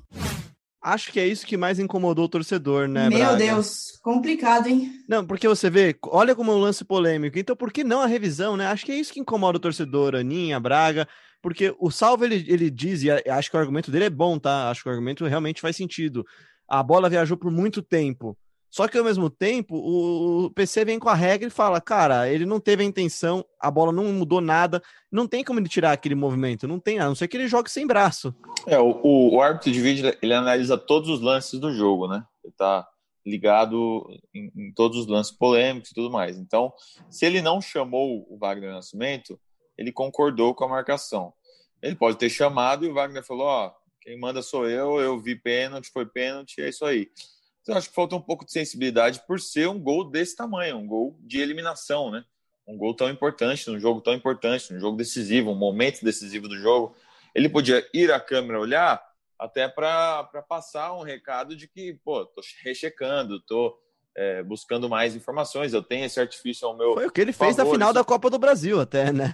[0.82, 3.36] Acho que é isso que mais incomodou o torcedor, né, Meu Braga?
[3.36, 4.92] Deus, complicado, hein?
[5.08, 7.38] Não, porque você vê, olha como é um lance polêmico.
[7.38, 8.66] Então, por que não a revisão, né?
[8.68, 11.08] Acho que é isso que incomoda o torcedor, Aninha, Braga,
[11.42, 14.70] porque o Salvo, ele, ele diz, e acho que o argumento dele é bom, tá?
[14.70, 16.26] Acho que o argumento realmente faz sentido.
[16.68, 18.38] A bola viajou por muito tempo.
[18.70, 22.46] Só que ao mesmo tempo, o PC vem com a regra e fala: cara, ele
[22.46, 26.16] não teve a intenção, a bola não mudou nada, não tem como ele tirar aquele
[26.16, 28.34] movimento, não tem, a não ser que ele jogue sem braço.
[28.68, 32.24] É, o, o, o árbitro de vídeo ele analisa todos os lances do jogo, né?
[32.44, 32.88] Ele tá
[33.26, 36.38] ligado em, em, todos os lances polêmicos e tudo mais.
[36.38, 36.74] Então,
[37.10, 39.40] se ele não chamou o Wagner Nascimento,
[39.78, 41.34] ele concordou com a marcação.
[41.82, 45.20] Ele pode ter chamado e o Wagner falou: ó, oh, quem manda sou eu, eu
[45.20, 47.10] vi pênalti, foi pênalti, é isso aí.
[47.62, 50.88] Então, acho que falta um pouco de sensibilidade por ser um gol desse tamanho, um
[50.88, 52.24] gol de eliminação, né?
[52.70, 56.56] um gol tão importante, num jogo tão importante, num jogo decisivo, um momento decisivo do
[56.56, 56.96] jogo.
[57.34, 59.04] Ele podia ir à câmera olhar
[59.40, 63.76] até para passar um recado de que, pô, tô rechecando, tô
[64.16, 66.94] é, buscando mais informações, eu tenho esse artifício ao meu.
[66.94, 69.34] Foi o que ele fez na final da Copa do Brasil, até, né?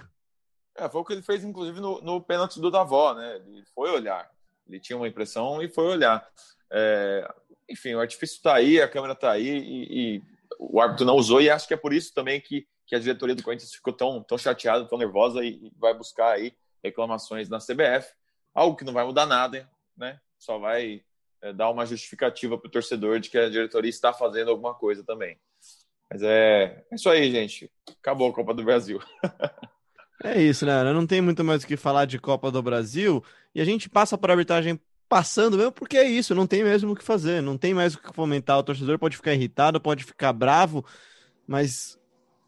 [0.74, 3.36] É, foi o que ele fez, inclusive, no, no pênalti do Davó, né?
[3.36, 4.30] Ele foi olhar.
[4.66, 6.26] Ele tinha uma impressão e foi olhar.
[6.70, 7.34] É,
[7.68, 10.22] enfim, o artifício está aí, a câmera está aí e, e,
[10.58, 13.34] o árbitro não usou, e acho que é por isso também que, que a diretoria
[13.34, 17.58] do Corinthians ficou tão, tão chateada, tão nervosa e, e vai buscar aí reclamações na
[17.58, 18.12] CBF.
[18.54, 20.18] Algo que não vai mudar nada, né?
[20.38, 21.02] Só vai
[21.42, 25.04] é, dar uma justificativa para o torcedor de que a diretoria está fazendo alguma coisa
[25.04, 25.38] também.
[26.10, 27.70] Mas é, é isso aí, gente.
[28.00, 29.00] Acabou a Copa do Brasil.
[30.22, 30.84] é isso, né?
[30.92, 33.22] Não tem muito mais o que falar de Copa do Brasil
[33.54, 36.96] e a gente passa por arbitragem passando mesmo, porque é isso, não tem mesmo o
[36.96, 38.58] que fazer, não tem mais o que fomentar.
[38.58, 40.84] O torcedor pode ficar irritado, pode ficar bravo,
[41.46, 41.98] mas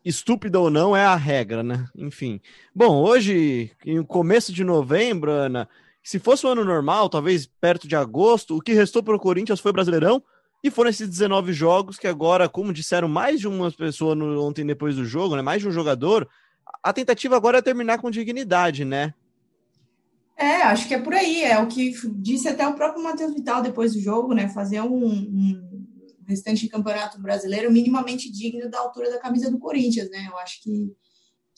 [0.04, 1.86] estúpido ou não é a regra, né?
[1.96, 2.40] Enfim.
[2.74, 5.68] Bom, hoje, em começo de novembro, Ana,
[6.02, 9.60] se fosse um ano normal, talvez perto de agosto, o que restou para o Corinthians
[9.60, 10.22] foi Brasileirão
[10.64, 14.64] e foram esses 19 jogos que agora, como disseram mais de uma pessoa no, ontem
[14.64, 15.42] depois do jogo, né?
[15.42, 16.28] Mais de um jogador,
[16.82, 19.14] a tentativa agora é terminar com dignidade, né?
[20.38, 21.42] É, acho que é por aí.
[21.42, 24.48] É o que disse até o próprio Matheus Vital depois do jogo, né?
[24.48, 25.88] Fazer um, um
[26.26, 30.28] restante de campeonato brasileiro minimamente digno da altura da camisa do Corinthians, né?
[30.30, 30.94] Eu acho que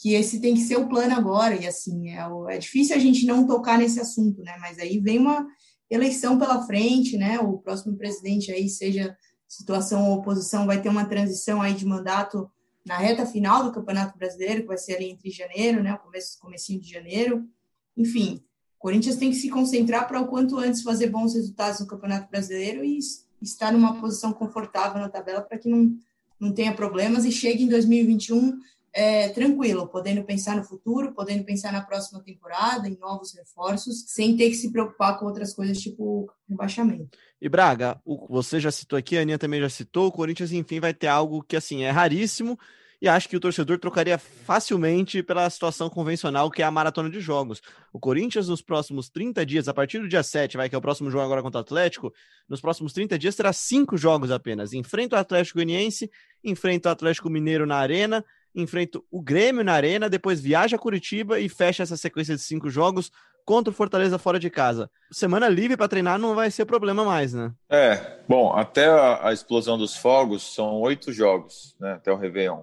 [0.02, 3.26] que esse tem que ser o plano agora, e assim, é, é difícil a gente
[3.26, 4.56] não tocar nesse assunto, né?
[4.58, 5.46] Mas aí vem uma
[5.90, 7.38] eleição pela frente, né?
[7.38, 9.14] O próximo presidente aí, seja
[9.46, 12.50] situação ou oposição, vai ter uma transição aí de mandato
[12.86, 15.94] na reta final do Campeonato Brasileiro, que vai ser ali entre janeiro, né?
[15.98, 17.46] Começo, comecinho de janeiro.
[17.94, 18.42] Enfim,
[18.80, 22.82] Corinthians tem que se concentrar para o quanto antes fazer bons resultados no Campeonato Brasileiro
[22.82, 22.98] e
[23.42, 25.94] estar numa posição confortável na tabela para que não,
[26.40, 28.58] não tenha problemas e chegue em 2021
[28.90, 34.34] é, tranquilo, podendo pensar no futuro, podendo pensar na próxima temporada, em novos reforços, sem
[34.34, 37.18] ter que se preocupar com outras coisas tipo rebaixamento.
[37.38, 40.80] E Braga, o, você já citou aqui, a Aninha também já citou, o Corinthians, enfim,
[40.80, 42.58] vai ter algo que assim é raríssimo
[43.00, 47.20] e acho que o torcedor trocaria facilmente pela situação convencional que é a maratona de
[47.20, 47.62] jogos.
[47.92, 50.82] O Corinthians, nos próximos 30 dias, a partir do dia 7, vai que é o
[50.82, 52.12] próximo jogo agora contra o Atlético,
[52.48, 54.72] nos próximos 30 dias terá cinco jogos apenas.
[54.72, 56.10] Enfrenta o Atlético Goianiense,
[56.44, 58.24] enfrenta o Atlético Mineiro na Arena,
[58.54, 62.68] enfrenta o Grêmio na Arena, depois viaja a Curitiba e fecha essa sequência de cinco
[62.68, 63.10] jogos
[63.44, 64.90] contra o Fortaleza fora de casa.
[65.10, 67.52] Semana livre para treinar não vai ser problema mais, né?
[67.68, 71.94] É, bom, até a, a, explosão dos fogos são oito jogos, né?
[71.94, 72.62] Até o Réveillon.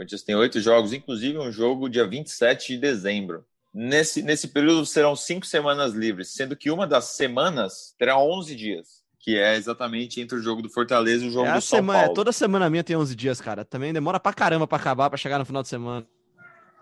[0.00, 3.44] Corinthians tem oito jogos, inclusive um jogo dia 27 de dezembro.
[3.72, 9.00] Nesse, nesse período serão cinco semanas livres, sendo que uma das semanas terá 11 dias
[9.22, 11.98] que é exatamente entre o jogo do Fortaleza e o jogo é do São semana,
[11.98, 12.12] é, Paulo.
[12.12, 13.66] É, toda semana minha tem 11 dias, cara.
[13.66, 16.06] Também demora pra caramba pra acabar, pra chegar no final de semana.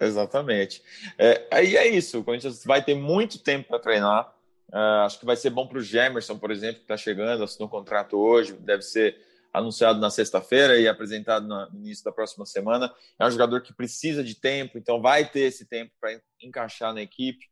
[0.01, 0.81] Exatamente.
[1.19, 4.33] É, aí é isso, o Corinthians vai ter muito tempo para treinar.
[4.69, 7.66] Uh, acho que vai ser bom para o Gemerson, por exemplo, que está chegando, assinou
[7.66, 9.16] um contrato hoje, deve ser
[9.53, 12.92] anunciado na sexta-feira e apresentado no início da próxima semana.
[13.18, 17.03] É um jogador que precisa de tempo, então vai ter esse tempo para encaixar na
[17.03, 17.46] equipe.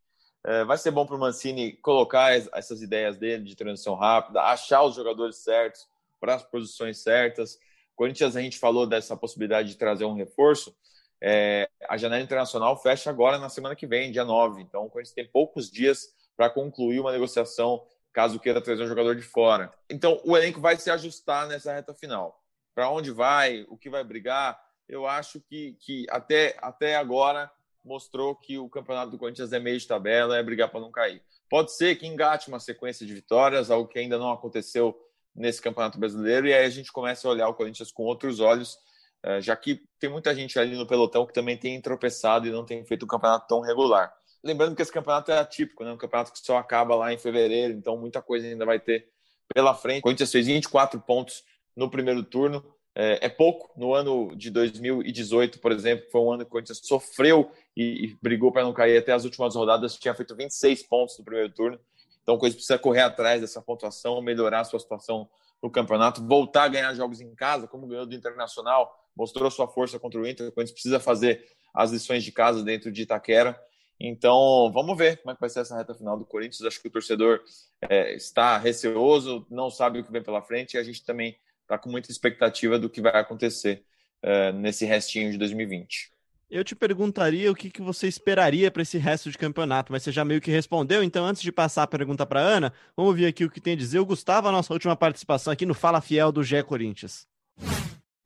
[0.44, 4.82] É, vai ser bom para o Mancini colocar essas ideias dele de transição rápida, achar
[4.82, 5.86] os jogadores certos
[6.20, 7.58] para as posições certas.
[7.96, 10.76] Corinthians, a gente falou dessa possibilidade de trazer um reforço.
[11.20, 14.62] É, a janela internacional fecha agora na semana que vem, dia 9.
[14.62, 17.82] Então, o Corinthians tem poucos dias para concluir uma negociação,
[18.16, 19.70] caso queira trazer um jogador de fora.
[19.90, 22.42] Então, o elenco vai se ajustar nessa reta final.
[22.74, 24.58] Para onde vai, o que vai brigar,
[24.88, 27.50] eu acho que, que até, até agora
[27.84, 31.22] mostrou que o campeonato do Corinthians é meio de tabela, é brigar para não cair.
[31.50, 34.98] Pode ser que engate uma sequência de vitórias, algo que ainda não aconteceu
[35.34, 38.78] nesse campeonato brasileiro, e aí a gente começa a olhar o Corinthians com outros olhos,
[39.24, 42.64] eh, já que tem muita gente ali no pelotão que também tem tropeçado e não
[42.64, 44.10] tem feito um campeonato tão regular.
[44.46, 45.92] Lembrando que esse campeonato é atípico, né?
[45.92, 49.08] um campeonato que só acaba lá em fevereiro, então muita coisa ainda vai ter
[49.52, 49.98] pela frente.
[49.98, 51.42] O Corinthians fez 24 pontos
[51.74, 53.70] no primeiro turno, é, é, pouco.
[53.76, 58.18] No ano de 2018, por exemplo, foi um ano que o Corinthians sofreu e, e
[58.22, 61.78] brigou para não cair até as últimas rodadas, tinha feito 26 pontos no primeiro turno.
[62.22, 65.28] Então o Corinthians precisa correr atrás dessa pontuação, melhorar a sua situação
[65.62, 69.98] no campeonato, voltar a ganhar jogos em casa, como ganhou do Internacional, mostrou sua força
[69.98, 70.48] contra o Inter.
[70.48, 71.44] O Corinthians precisa fazer
[71.74, 73.60] as lições de casa dentro de Itaquera.
[73.98, 76.62] Então, vamos ver como é que vai ser essa reta final do Corinthians.
[76.62, 77.40] Acho que o torcedor
[77.88, 81.78] é, está receoso, não sabe o que vem pela frente, e a gente também está
[81.78, 83.84] com muita expectativa do que vai acontecer
[84.22, 86.12] uh, nesse restinho de 2020.
[86.48, 90.12] Eu te perguntaria o que, que você esperaria para esse resto de campeonato, mas você
[90.12, 91.02] já meio que respondeu.
[91.02, 93.76] Então, antes de passar a pergunta para Ana, vamos ouvir aqui o que tem a
[93.76, 97.26] dizer o Gustavo, a nossa última participação aqui no Fala Fiel do Gé Corinthians.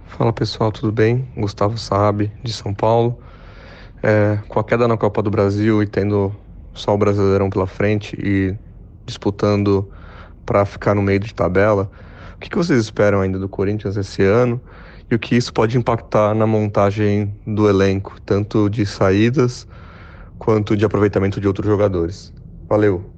[0.04, 1.32] Fala pessoal, tudo bem?
[1.34, 3.22] Gustavo Saab, de São Paulo.
[4.03, 6.34] É, com a queda na Copa do Brasil e tendo
[6.72, 8.57] só o Brasileirão pela frente e
[9.05, 9.90] disputando
[10.46, 11.90] para ficar no meio de tabela,
[12.34, 14.61] o que, que vocês esperam ainda do Corinthians esse ano
[15.11, 19.66] e o que isso pode impactar na montagem do elenco, tanto de saídas
[20.38, 22.32] quanto de aproveitamento de outros jogadores?
[22.66, 23.12] Valeu!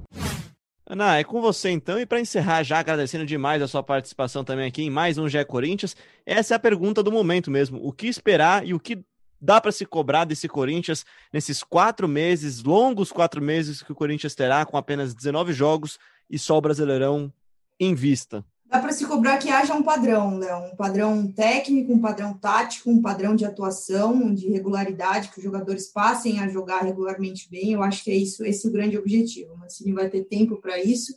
[0.85, 4.67] Ana, é com você então, e para encerrar já agradecendo demais a sua participação também
[4.67, 8.07] aqui em mais um GE Corinthians, essa é a pergunta do momento mesmo, o que
[8.07, 9.03] esperar e o que
[9.43, 14.33] dá para se cobrar desse Corinthians nesses quatro meses, longos quatro meses que o Corinthians
[14.33, 17.31] terá, com apenas 19 jogos e só o Brasileirão
[17.77, 18.45] em vista?
[18.65, 22.89] Dá para se cobrar que haja um padrão, Léo, um padrão técnico, um padrão tático,
[22.89, 27.73] um padrão de atuação, de regularidade, que os jogadores passem a jogar regularmente bem.
[27.73, 29.53] Eu acho que é isso, esse é o grande objetivo.
[29.53, 31.13] O Mancini vai ter tempo para isso,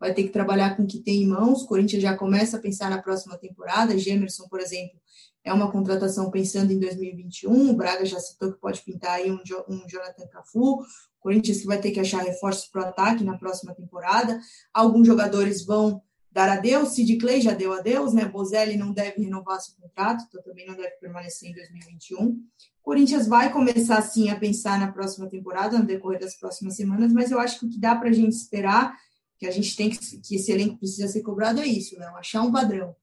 [0.00, 1.62] vai ter que trabalhar com o que tem em mãos.
[1.62, 3.96] O Corinthians já começa a pensar na próxima temporada.
[3.96, 4.98] Gemerson, por exemplo,
[5.46, 7.70] é uma contratação pensando em 2021.
[7.70, 9.38] O Braga já citou que pode pintar aí um,
[9.68, 10.80] um Jonathan Cafu.
[10.80, 10.84] O
[11.20, 14.40] Corinthians que vai ter que achar reforços para o ataque na próxima temporada.
[14.74, 16.94] Alguns jogadores vão dar adeus.
[16.94, 18.24] Sid Clay já deu adeus, né?
[18.24, 22.24] Bozelli não deve renovar seu contrato, então também não deve permanecer em 2021.
[22.24, 22.42] O
[22.82, 27.30] Corinthians vai começar, sim, a pensar na próxima temporada, no decorrer das próximas semanas, mas
[27.30, 28.96] eu acho que o que dá para a gente esperar,
[29.38, 32.06] que a gente tem que, que esse elenco precisa ser cobrado é isso, né?
[32.16, 32.96] Achar um padrão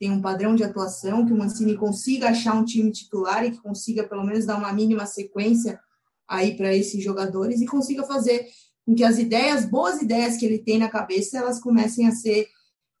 [0.00, 3.60] tem um padrão de atuação, que o Mancini consiga achar um time titular e que
[3.60, 5.78] consiga pelo menos dar uma mínima sequência
[6.26, 8.46] aí para esses jogadores e consiga fazer
[8.86, 12.48] com que as ideias, boas ideias que ele tem na cabeça, elas comecem a ser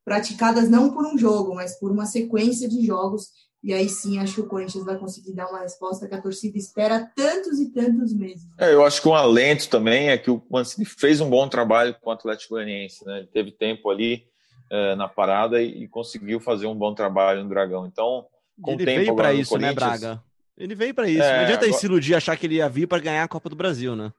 [0.04, 3.28] praticadas não por um jogo, mas por uma sequência de jogos.
[3.64, 6.58] E aí sim, acho que o Corinthians vai conseguir dar uma resposta que a torcida
[6.58, 8.46] espera tantos e tantos meses.
[8.58, 11.96] É, eu acho que um alento também é que o Mancini fez um bom trabalho
[11.98, 13.18] com o Atlético Goianiense, né?
[13.18, 14.28] Ele teve tempo ali
[14.70, 17.86] é, na parada e, e, conseguiu fazer um bom trabalho no Dragão.
[17.86, 18.24] Então,
[18.62, 20.22] com ele tempo veio para isso, né, Braga?
[20.56, 21.22] Ele veio para isso.
[21.22, 21.78] É, não adianta agora...
[21.78, 24.12] se iludir achar que ele ia vir para ganhar a Copa do Brasil, né?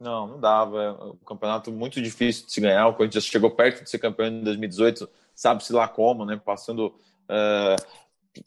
[0.00, 0.82] Não, não dava.
[0.82, 2.88] É um campeonato muito difícil de se ganhar.
[2.88, 6.40] O Corinthians chegou perto de ser campeão em 2018, sabe-se lá como, né?
[6.44, 7.76] Passando uh,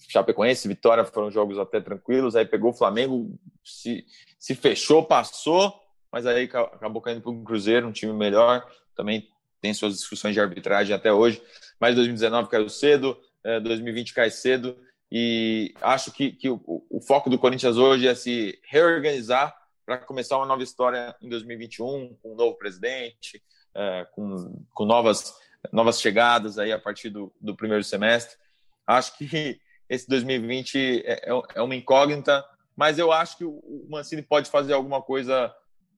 [0.10, 2.36] Chapecoense, Vitória foram jogos até tranquilos.
[2.36, 4.06] Aí pegou o Flamengo, se,
[4.38, 5.74] se fechou, passou,
[6.12, 8.66] mas aí acabou caindo para o Cruzeiro, um time melhor.
[8.96, 9.30] Também
[9.66, 11.42] tem suas discussões de arbitragem até hoje,
[11.80, 13.20] mas 2019 caiu cedo,
[13.64, 14.78] 2020 é, cai cedo,
[15.12, 20.38] e acho que, que o, o foco do Corinthians hoje é se reorganizar para começar
[20.38, 23.42] uma nova história em 2021, com um novo presidente,
[23.74, 25.34] é, com, com novas,
[25.72, 28.38] novas chegadas aí a partir do, do primeiro semestre.
[28.86, 29.60] Acho que
[29.90, 32.46] esse 2020 é, é, é uma incógnita,
[32.76, 35.52] mas eu acho que o Mancini pode fazer alguma coisa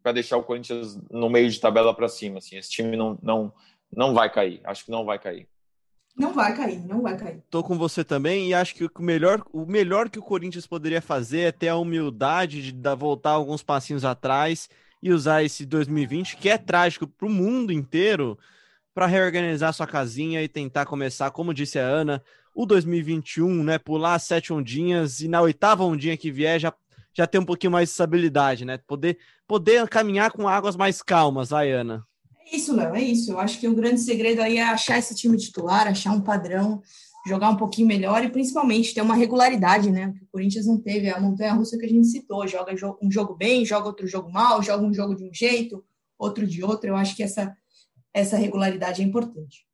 [0.07, 2.37] para deixar o Corinthians no meio de tabela para cima.
[2.37, 3.51] Assim, esse time não, não,
[3.93, 4.61] não vai cair.
[4.63, 5.49] Acho que não vai cair.
[6.17, 7.43] Não vai cair, não vai cair.
[7.49, 11.01] Tô com você também e acho que o melhor, o melhor que o Corinthians poderia
[11.01, 14.69] fazer é ter a humildade de dar, voltar alguns passinhos atrás
[15.03, 18.39] e usar esse 2020, que é trágico para o mundo inteiro,
[18.95, 22.23] para reorganizar sua casinha e tentar começar, como disse a Ana,
[22.55, 23.77] o 2021, né?
[23.77, 26.73] Pular sete ondinhas e na oitava ondinha que vier já
[27.17, 28.77] já ter um pouquinho mais de estabilidade, né?
[28.77, 32.05] Poder, poder caminhar com águas mais calmas, vai, Ana.
[32.45, 33.31] É isso, Léo, é isso.
[33.31, 36.81] Eu acho que o grande segredo aí é achar esse time titular, achar um padrão,
[37.27, 40.13] jogar um pouquinho melhor e principalmente ter uma regularidade, né?
[40.15, 42.47] Que o Corinthians não teve, a montanha russa que a gente citou.
[42.47, 45.83] Joga um jogo bem, joga outro jogo mal, joga um jogo de um jeito,
[46.19, 46.89] outro de outro.
[46.89, 47.57] Eu acho que essa,
[48.13, 49.66] essa regularidade é importante.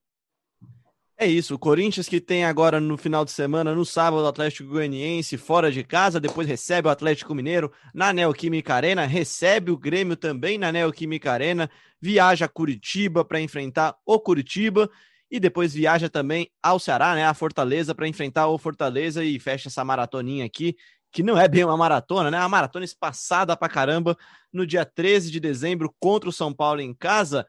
[1.24, 4.72] É isso, o Corinthians que tem agora no final de semana, no sábado, o Atlético
[4.72, 10.18] Goianiense fora de casa, depois recebe o Atlético Mineiro na Neoquímica Arena, recebe o Grêmio
[10.18, 11.72] também na Neoquímica Arena,
[12.02, 14.90] viaja a Curitiba para enfrentar o Curitiba
[15.32, 19.70] e depois viaja também ao Ceará, né, a Fortaleza para enfrentar o Fortaleza e fecha
[19.70, 20.76] essa maratoninha aqui,
[21.10, 22.38] que não é bem uma maratona, né?
[22.38, 24.18] Uma maratona espaçada pra caramba
[24.52, 27.48] no dia 13 de dezembro contra o São Paulo em casa.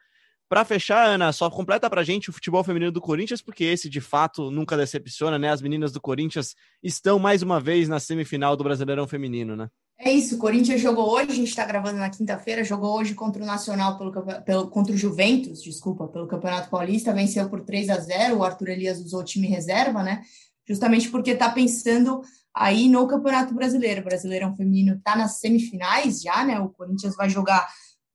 [0.54, 4.00] Para fechar, Ana, só completa para gente o futebol feminino do Corinthians, porque esse de
[4.00, 5.50] fato nunca decepciona, né?
[5.50, 9.68] As meninas do Corinthians estão mais uma vez na semifinal do Brasileirão Feminino, né?
[9.98, 13.42] É isso, o Corinthians jogou hoje, a gente está gravando na quinta-feira, jogou hoje contra
[13.42, 14.12] o Nacional, pelo,
[14.44, 18.68] pelo, contra o Juventus, desculpa, pelo Campeonato Paulista, venceu por 3 a 0 o Arthur
[18.68, 20.22] Elias usou o time reserva, né?
[20.68, 22.20] Justamente porque está pensando
[22.54, 24.02] aí no Campeonato Brasileiro.
[24.02, 26.60] O Brasileirão Feminino está nas semifinais já, né?
[26.60, 27.66] O Corinthians vai jogar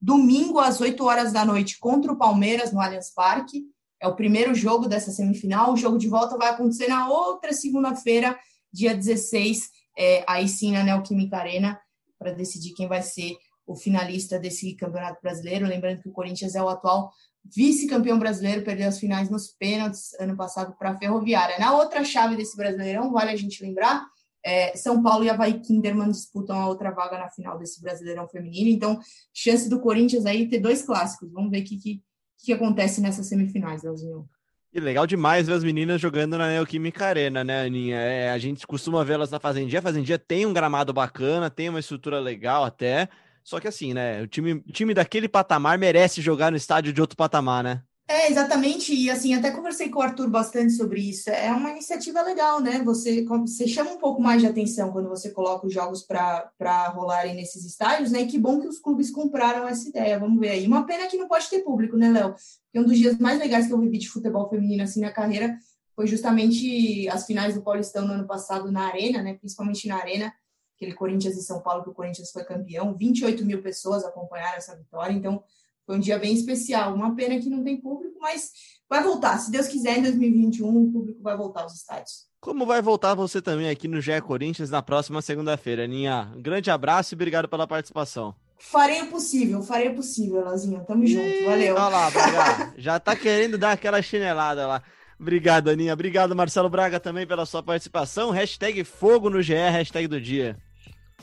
[0.01, 3.63] domingo às 8 horas da noite contra o Palmeiras no Allianz Parque.
[4.01, 5.73] É o primeiro jogo dessa semifinal.
[5.73, 8.37] O jogo de volta vai acontecer na outra segunda-feira,
[8.71, 11.79] dia 16, é, aí sim na Neoquímica Arena,
[12.17, 13.35] para decidir quem vai ser
[13.67, 15.67] o finalista desse Campeonato Brasileiro.
[15.67, 17.11] Lembrando que o Corinthians é o atual
[17.43, 21.59] vice-campeão brasileiro, perdeu as finais nos pênaltis ano passado para a Ferroviária.
[21.59, 24.05] Na outra chave desse Brasileirão, vale a gente lembrar
[24.43, 28.69] É, São Paulo e Havaí Kinderman disputam a outra vaga na final desse Brasileirão Feminino.
[28.69, 28.99] Então,
[29.33, 31.31] chance do Corinthians aí ter dois clássicos.
[31.31, 32.01] Vamos ver o que, que,
[32.37, 34.27] que acontece nessas semifinais, Leozinho.
[34.71, 37.97] E legal demais ver as meninas jogando na Neoquímica Arena, né, Aninha?
[37.97, 39.79] É, a gente costuma vê-las na Fazendinha.
[39.79, 43.09] A Fazendinha tem um gramado bacana, tem uma estrutura legal até.
[43.43, 44.21] Só que assim, né?
[44.21, 47.81] O time, time daquele patamar merece jogar no estádio de outro patamar, né?
[48.11, 51.29] É, exatamente, e assim, até conversei com o Arthur bastante sobre isso.
[51.29, 52.81] É uma iniciativa legal, né?
[52.83, 57.35] Você, você chama um pouco mais de atenção quando você coloca os jogos para rolarem
[57.35, 58.21] nesses estádios, né?
[58.21, 60.17] E que bom que os clubes compraram essa ideia.
[60.17, 60.65] Vamos ver aí.
[60.65, 62.33] Uma pena que não pode ter público, né, Léo?
[62.33, 65.55] Porque um dos dias mais legais que eu vivi de futebol feminino assim na carreira
[65.95, 69.35] foi justamente as finais do Paulistão no ano passado na Arena, né?
[69.35, 70.33] Principalmente na Arena,
[70.75, 72.97] aquele Corinthians e São Paulo que o Corinthians foi campeão.
[72.97, 75.43] 28 mil pessoas acompanharam essa vitória, então
[75.89, 76.93] foi um dia bem especial.
[76.93, 78.51] Uma pena que não tem público, mas
[78.87, 79.39] vai voltar.
[79.39, 82.27] Se Deus quiser, em 2021, o público vai voltar aos estádios.
[82.39, 86.31] Como vai voltar você também aqui no GE Corinthians na próxima segunda-feira, Aninha?
[86.35, 88.35] Um grande abraço e obrigado pela participação.
[88.59, 90.85] Farei o possível, farei o possível, Lazinho.
[90.85, 91.73] Tamo junto, valeu.
[91.73, 92.73] Olha lá, Braga.
[92.77, 94.83] Já tá querendo dar aquela chinelada lá.
[95.19, 95.93] Obrigado, Aninha.
[95.93, 98.29] Obrigado, Marcelo Braga, também pela sua participação.
[98.29, 100.55] Hashtag fogo no GE, hashtag do dia.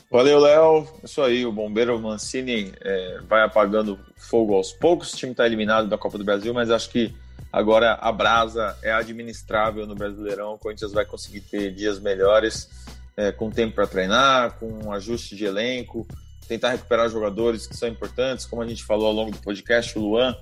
[0.09, 0.87] Valeu, Léo.
[1.03, 5.13] Isso aí, o bombeiro Mancini é, vai apagando fogo aos poucos.
[5.13, 7.13] O time está eliminado da Copa do Brasil, mas acho que
[7.51, 10.53] agora a brasa é administrável no Brasileirão.
[10.53, 12.69] O Corinthians vai conseguir ter dias melhores,
[13.17, 16.07] é, com tempo para treinar, com um ajuste de elenco,
[16.47, 18.45] tentar recuperar jogadores que são importantes.
[18.45, 20.37] Como a gente falou ao longo do podcast, o Luan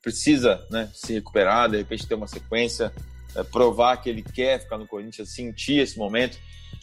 [0.00, 2.90] precisa né, se recuperar, de repente ter uma sequência,
[3.36, 6.38] é, provar que ele quer ficar no Corinthians, sentir esse momento.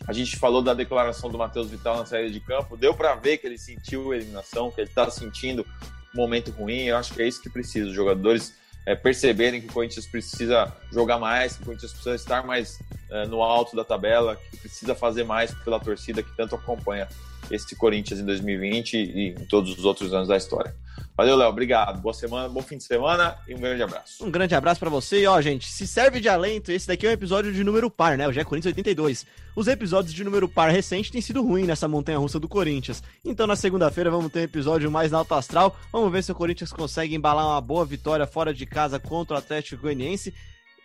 [0.06, 3.38] A gente falou da declaração do Matheus Vital na saída de campo, deu para ver
[3.38, 5.66] que ele sentiu a eliminação, que ele está sentindo
[6.14, 6.84] um momento ruim.
[6.84, 8.54] Eu acho que é isso que precisa, os jogadores
[8.86, 12.80] é, perceberem que o Corinthians precisa jogar mais, que o Corinthians precisa estar mais
[13.10, 17.08] é, no alto da tabela, que precisa fazer mais pela torcida que tanto acompanha
[17.52, 20.76] esse Corinthians em 2020 e em todos os outros anos da história.
[21.18, 21.50] Valeu, Léo.
[21.50, 22.00] Obrigado.
[22.00, 24.24] Boa semana, bom fim de semana e um grande abraço.
[24.24, 25.22] Um grande abraço para você.
[25.22, 28.16] E, ó, gente, se serve de alento, esse daqui é um episódio de número par,
[28.16, 28.28] né?
[28.28, 29.26] O GE Corinthians 82.
[29.56, 33.02] Os episódios de número par recente têm sido ruins nessa montanha russa do Corinthians.
[33.26, 35.76] Então, na segunda-feira, vamos ter um episódio mais na alto astral.
[35.92, 39.40] Vamos ver se o Corinthians consegue embalar uma boa vitória fora de casa contra o
[39.40, 40.32] Atlético Goianiense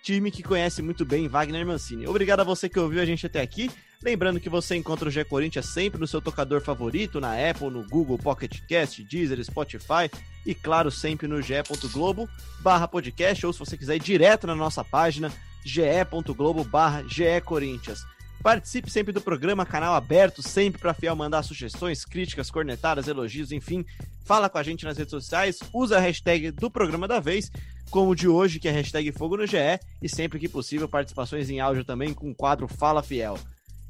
[0.02, 2.06] time que conhece muito bem Wagner Mancini.
[2.06, 3.70] Obrigado a você que ouviu a gente até aqui.
[4.02, 7.86] Lembrando que você encontra o G Corinthians sempre no seu tocador favorito, na Apple, no
[7.88, 10.10] Google Pocket Cast, Deezer, Spotify
[10.44, 12.28] e, claro, sempre no ge.globo
[12.60, 15.32] barra podcast, ou se você quiser ir direto na nossa página,
[15.64, 17.04] ge.globo barra
[17.44, 18.04] Corinthians.
[18.42, 23.86] Participe sempre do programa, canal aberto, sempre para fiel mandar sugestões, críticas, cornetadas, elogios, enfim.
[24.24, 27.52] Fala com a gente nas redes sociais, usa a hashtag do programa da vez,
[27.92, 31.50] como o de hoje, que é hashtag Fogo no GE, e sempre que possível, participações
[31.50, 33.38] em áudio também com o quadro Fala Fiel.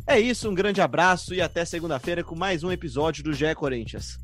[0.05, 4.19] É isso, um grande abraço e até segunda-feira com mais um episódio do GE Corinthians.